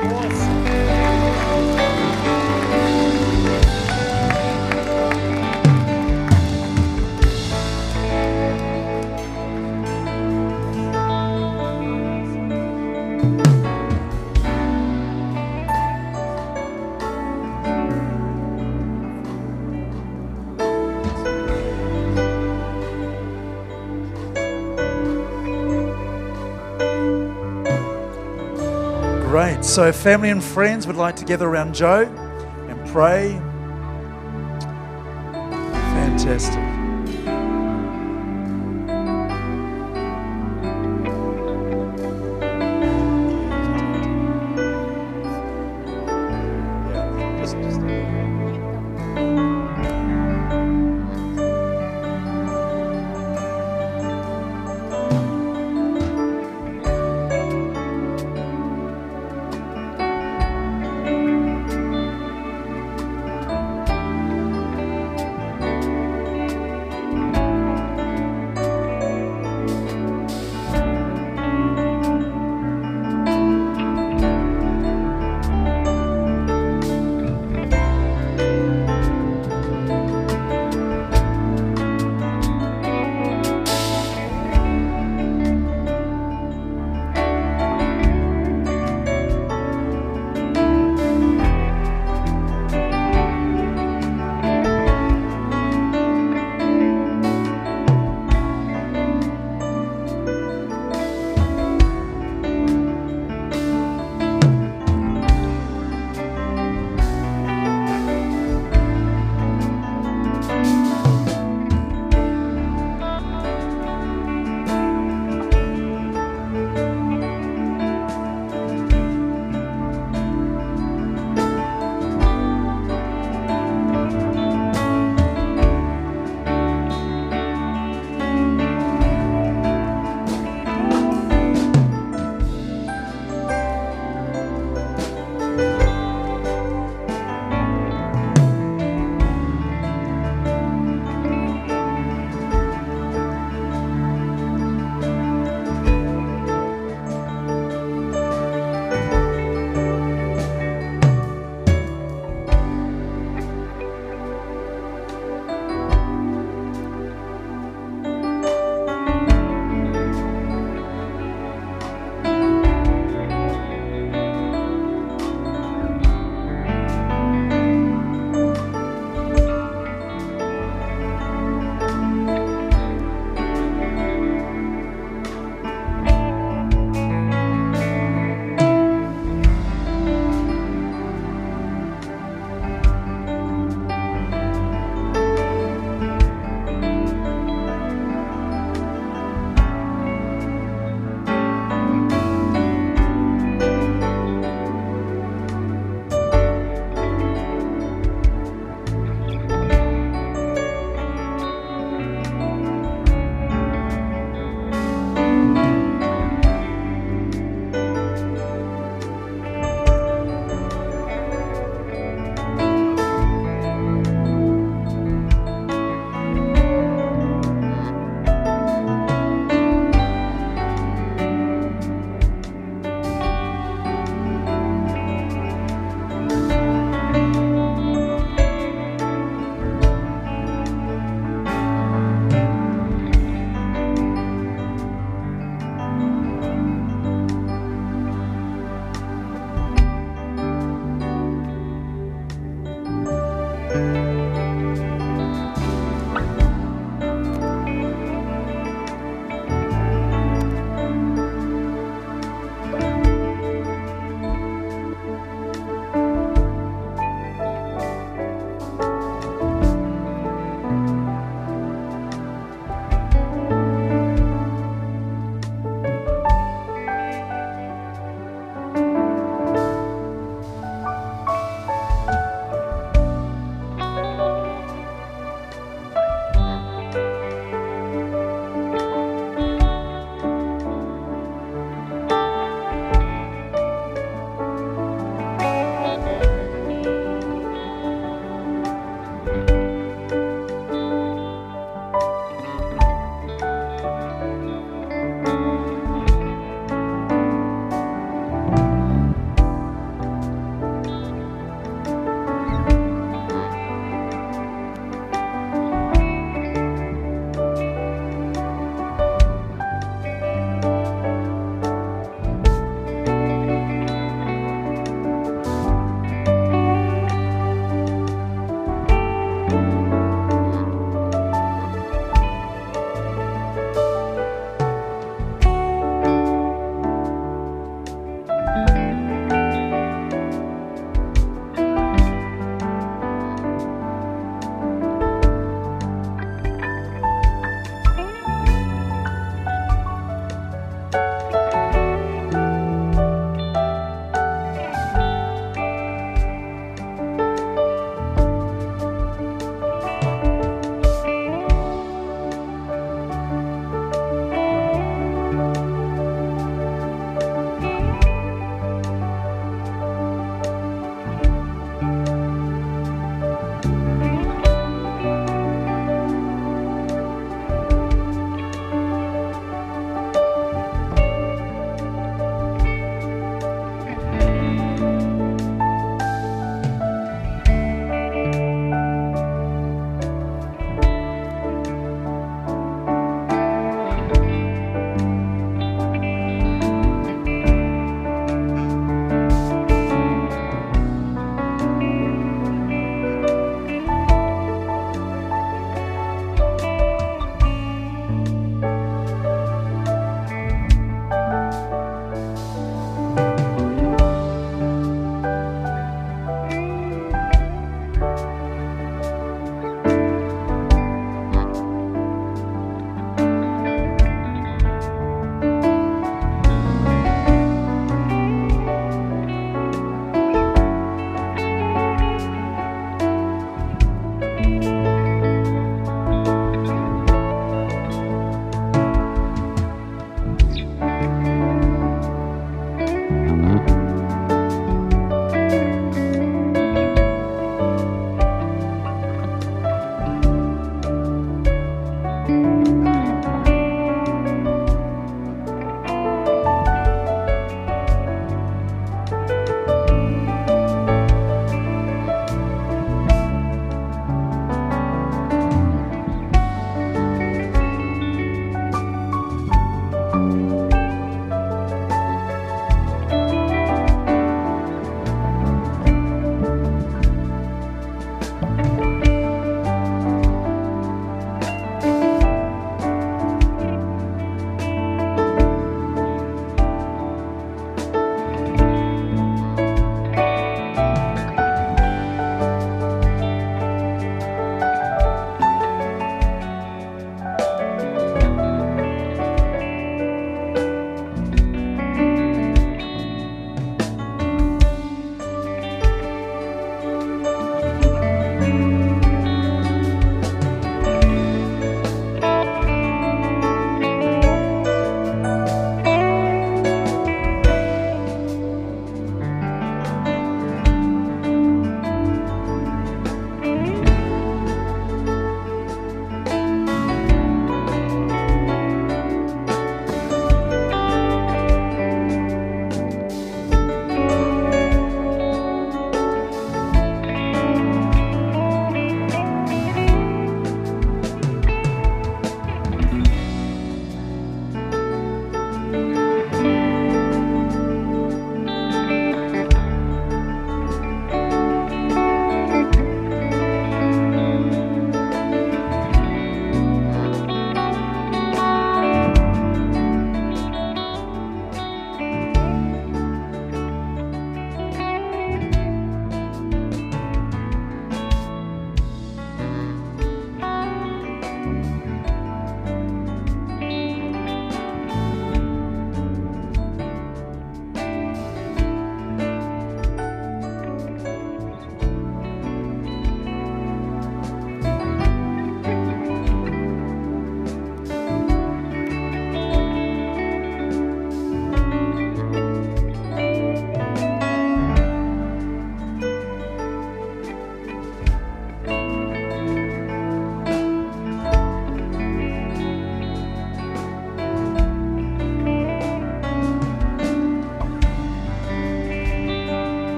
Great. 0.00 0.49
So, 29.70 29.92
family 29.92 30.30
and 30.30 30.42
friends 30.42 30.88
would 30.88 30.96
like 30.96 31.14
to 31.14 31.24
gather 31.24 31.46
around 31.46 31.76
Joe 31.76 32.02
and 32.02 32.90
pray. 32.90 33.38
Fantastic. 35.94 36.69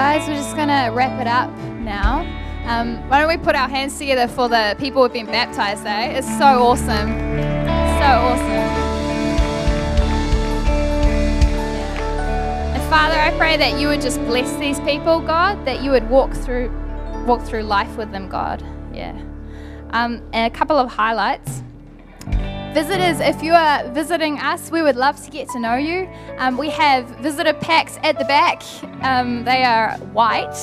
Guys, 0.00 0.26
we're 0.26 0.34
just 0.34 0.56
going 0.56 0.68
to 0.68 0.90
wrap 0.94 1.20
it 1.20 1.26
up 1.26 1.50
now. 1.82 2.20
Um, 2.64 3.06
why 3.10 3.18
don't 3.18 3.28
we 3.28 3.36
put 3.36 3.54
our 3.54 3.68
hands 3.68 3.98
together 3.98 4.32
for 4.32 4.48
the 4.48 4.74
people 4.78 5.02
who've 5.02 5.12
been 5.12 5.26
baptized, 5.26 5.84
eh? 5.84 6.16
It's 6.16 6.38
so 6.38 6.46
awesome. 6.46 7.10
So 7.98 8.10
awesome. 8.30 8.70
And 12.72 12.82
Father, 12.88 13.20
I 13.20 13.30
pray 13.36 13.58
that 13.58 13.78
you 13.78 13.88
would 13.88 14.00
just 14.00 14.18
bless 14.20 14.50
these 14.56 14.80
people, 14.80 15.20
God, 15.20 15.66
that 15.66 15.82
you 15.82 15.90
would 15.90 16.08
walk 16.08 16.32
through 16.32 16.70
walk 17.26 17.42
through 17.42 17.64
life 17.64 17.98
with 17.98 18.10
them, 18.10 18.30
God. 18.30 18.64
Yeah. 18.94 19.12
Um, 19.90 20.22
and 20.32 20.50
a 20.50 20.56
couple 20.56 20.78
of 20.78 20.90
highlights. 20.90 21.62
Visitors, 22.72 23.18
if 23.18 23.42
you 23.42 23.52
are 23.52 23.88
visiting 23.88 24.38
us, 24.38 24.70
we 24.70 24.80
would 24.80 24.94
love 24.94 25.20
to 25.24 25.28
get 25.28 25.48
to 25.48 25.58
know 25.58 25.74
you. 25.74 26.08
Um, 26.38 26.56
we 26.56 26.70
have 26.70 27.04
visitor 27.18 27.52
packs 27.52 27.98
at 28.04 28.16
the 28.16 28.24
back. 28.26 28.62
Um, 29.02 29.42
they 29.42 29.64
are 29.64 29.96
white, 30.12 30.54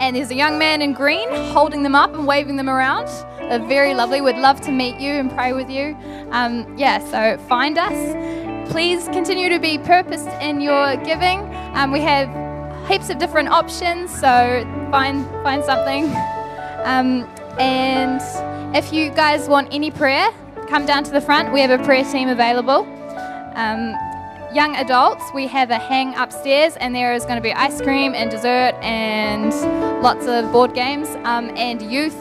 and 0.00 0.16
there's 0.16 0.32
a 0.32 0.34
young 0.34 0.58
man 0.58 0.82
in 0.82 0.92
green 0.92 1.28
holding 1.52 1.84
them 1.84 1.94
up 1.94 2.14
and 2.14 2.26
waving 2.26 2.56
them 2.56 2.68
around. 2.68 3.06
They're 3.38 3.60
very 3.60 3.94
lovely. 3.94 4.20
We'd 4.20 4.38
love 4.38 4.60
to 4.62 4.72
meet 4.72 4.98
you 4.98 5.12
and 5.12 5.30
pray 5.30 5.52
with 5.52 5.70
you. 5.70 5.96
Um, 6.32 6.76
yeah, 6.76 6.98
so 6.98 7.40
find 7.44 7.78
us. 7.78 8.72
Please 8.72 9.04
continue 9.08 9.48
to 9.48 9.60
be 9.60 9.78
purposed 9.78 10.30
in 10.40 10.60
your 10.60 10.96
giving. 10.96 11.48
Um, 11.76 11.92
we 11.92 12.00
have 12.00 12.28
heaps 12.88 13.08
of 13.08 13.18
different 13.18 13.50
options, 13.50 14.10
so 14.10 14.64
find 14.90 15.24
find 15.44 15.64
something. 15.64 16.12
Um, 16.82 17.28
and 17.60 18.20
if 18.76 18.92
you 18.92 19.10
guys 19.10 19.48
want 19.48 19.68
any 19.70 19.92
prayer, 19.92 20.32
come 20.72 20.86
down 20.86 21.04
to 21.04 21.10
the 21.10 21.20
front. 21.20 21.52
We 21.52 21.60
have 21.60 21.70
a 21.70 21.84
prayer 21.84 22.02
team 22.02 22.30
available. 22.30 22.86
Um, 23.56 23.94
young 24.54 24.74
adults, 24.76 25.22
we 25.34 25.46
have 25.48 25.68
a 25.68 25.76
hang 25.76 26.14
upstairs, 26.14 26.78
and 26.78 26.94
there 26.94 27.12
is 27.12 27.24
going 27.24 27.36
to 27.36 27.42
be 27.42 27.52
ice 27.52 27.82
cream 27.82 28.14
and 28.14 28.30
dessert 28.30 28.74
and 28.80 29.52
lots 30.02 30.26
of 30.26 30.50
board 30.50 30.72
games. 30.72 31.08
Um, 31.24 31.54
and 31.58 31.82
youth, 31.82 32.16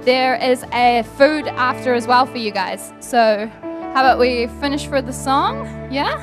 there 0.00 0.34
is 0.34 0.64
a 0.72 1.04
food 1.16 1.46
after 1.46 1.94
as 1.94 2.08
well 2.08 2.26
for 2.26 2.38
you 2.38 2.50
guys. 2.50 2.92
So, 2.98 3.48
how 3.62 4.00
about 4.00 4.18
we 4.18 4.48
finish 4.60 4.88
for 4.88 5.00
the 5.00 5.12
song? 5.12 5.64
Yeah? 5.92 6.16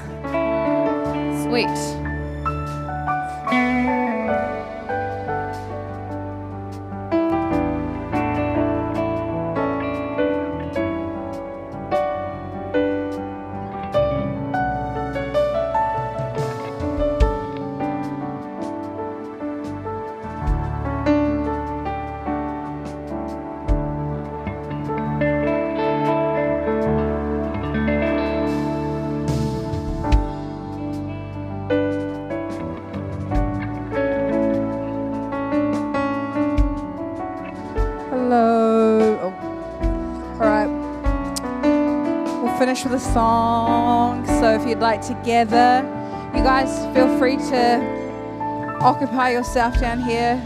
Sweet. 1.45 2.03
Finish 42.66 42.86
with 42.86 42.93
a 42.93 42.99
song. 43.11 44.26
So 44.26 44.53
if 44.53 44.66
you'd 44.66 44.80
like 44.80 45.01
to 45.07 45.14
gather, 45.26 45.86
you 46.34 46.41
guys 46.41 46.72
feel 46.95 47.20
free 47.20 47.36
to 47.36 48.80
occupy 48.80 49.32
yourself 49.32 49.78
down 49.82 49.99
here. 49.99 50.41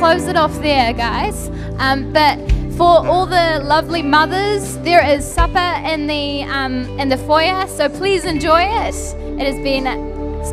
Close 0.00 0.26
it 0.28 0.36
off 0.36 0.54
there, 0.62 0.94
guys. 0.94 1.50
Um, 1.78 2.10
but 2.10 2.38
for 2.78 3.06
all 3.06 3.26
the 3.26 3.60
lovely 3.62 4.00
mothers, 4.00 4.78
there 4.78 5.06
is 5.06 5.30
supper 5.30 5.86
in 5.86 6.06
the 6.06 6.42
um, 6.44 6.86
in 6.98 7.10
the 7.10 7.18
foyer. 7.18 7.66
So 7.68 7.90
please 7.90 8.24
enjoy 8.24 8.62
it. 8.62 8.94
It 9.38 9.46
has 9.46 9.56
been 9.56 9.84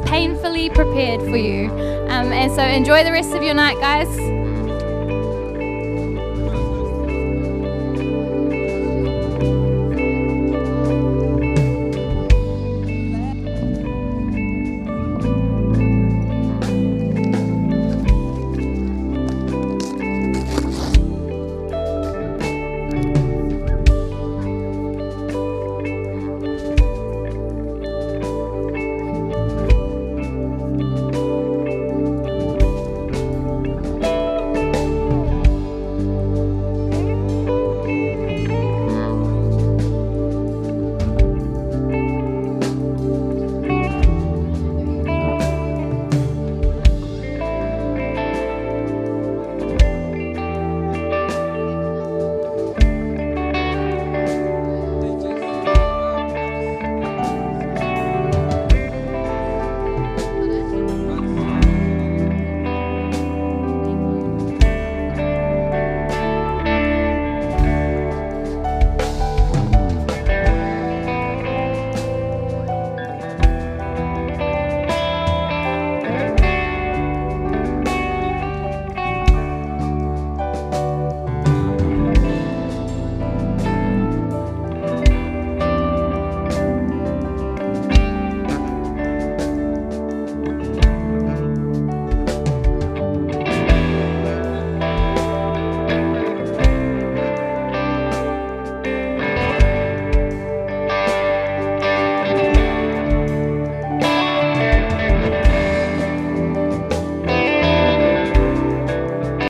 painfully 0.06 0.70
prepared 0.70 1.22
for 1.22 1.38
you, 1.38 1.70
um, 2.10 2.34
and 2.34 2.52
so 2.52 2.62
enjoy 2.62 3.06
the 3.06 3.12
rest 3.14 3.34
of 3.34 3.42
your 3.42 3.54
night, 3.54 3.80
guys. 3.80 4.37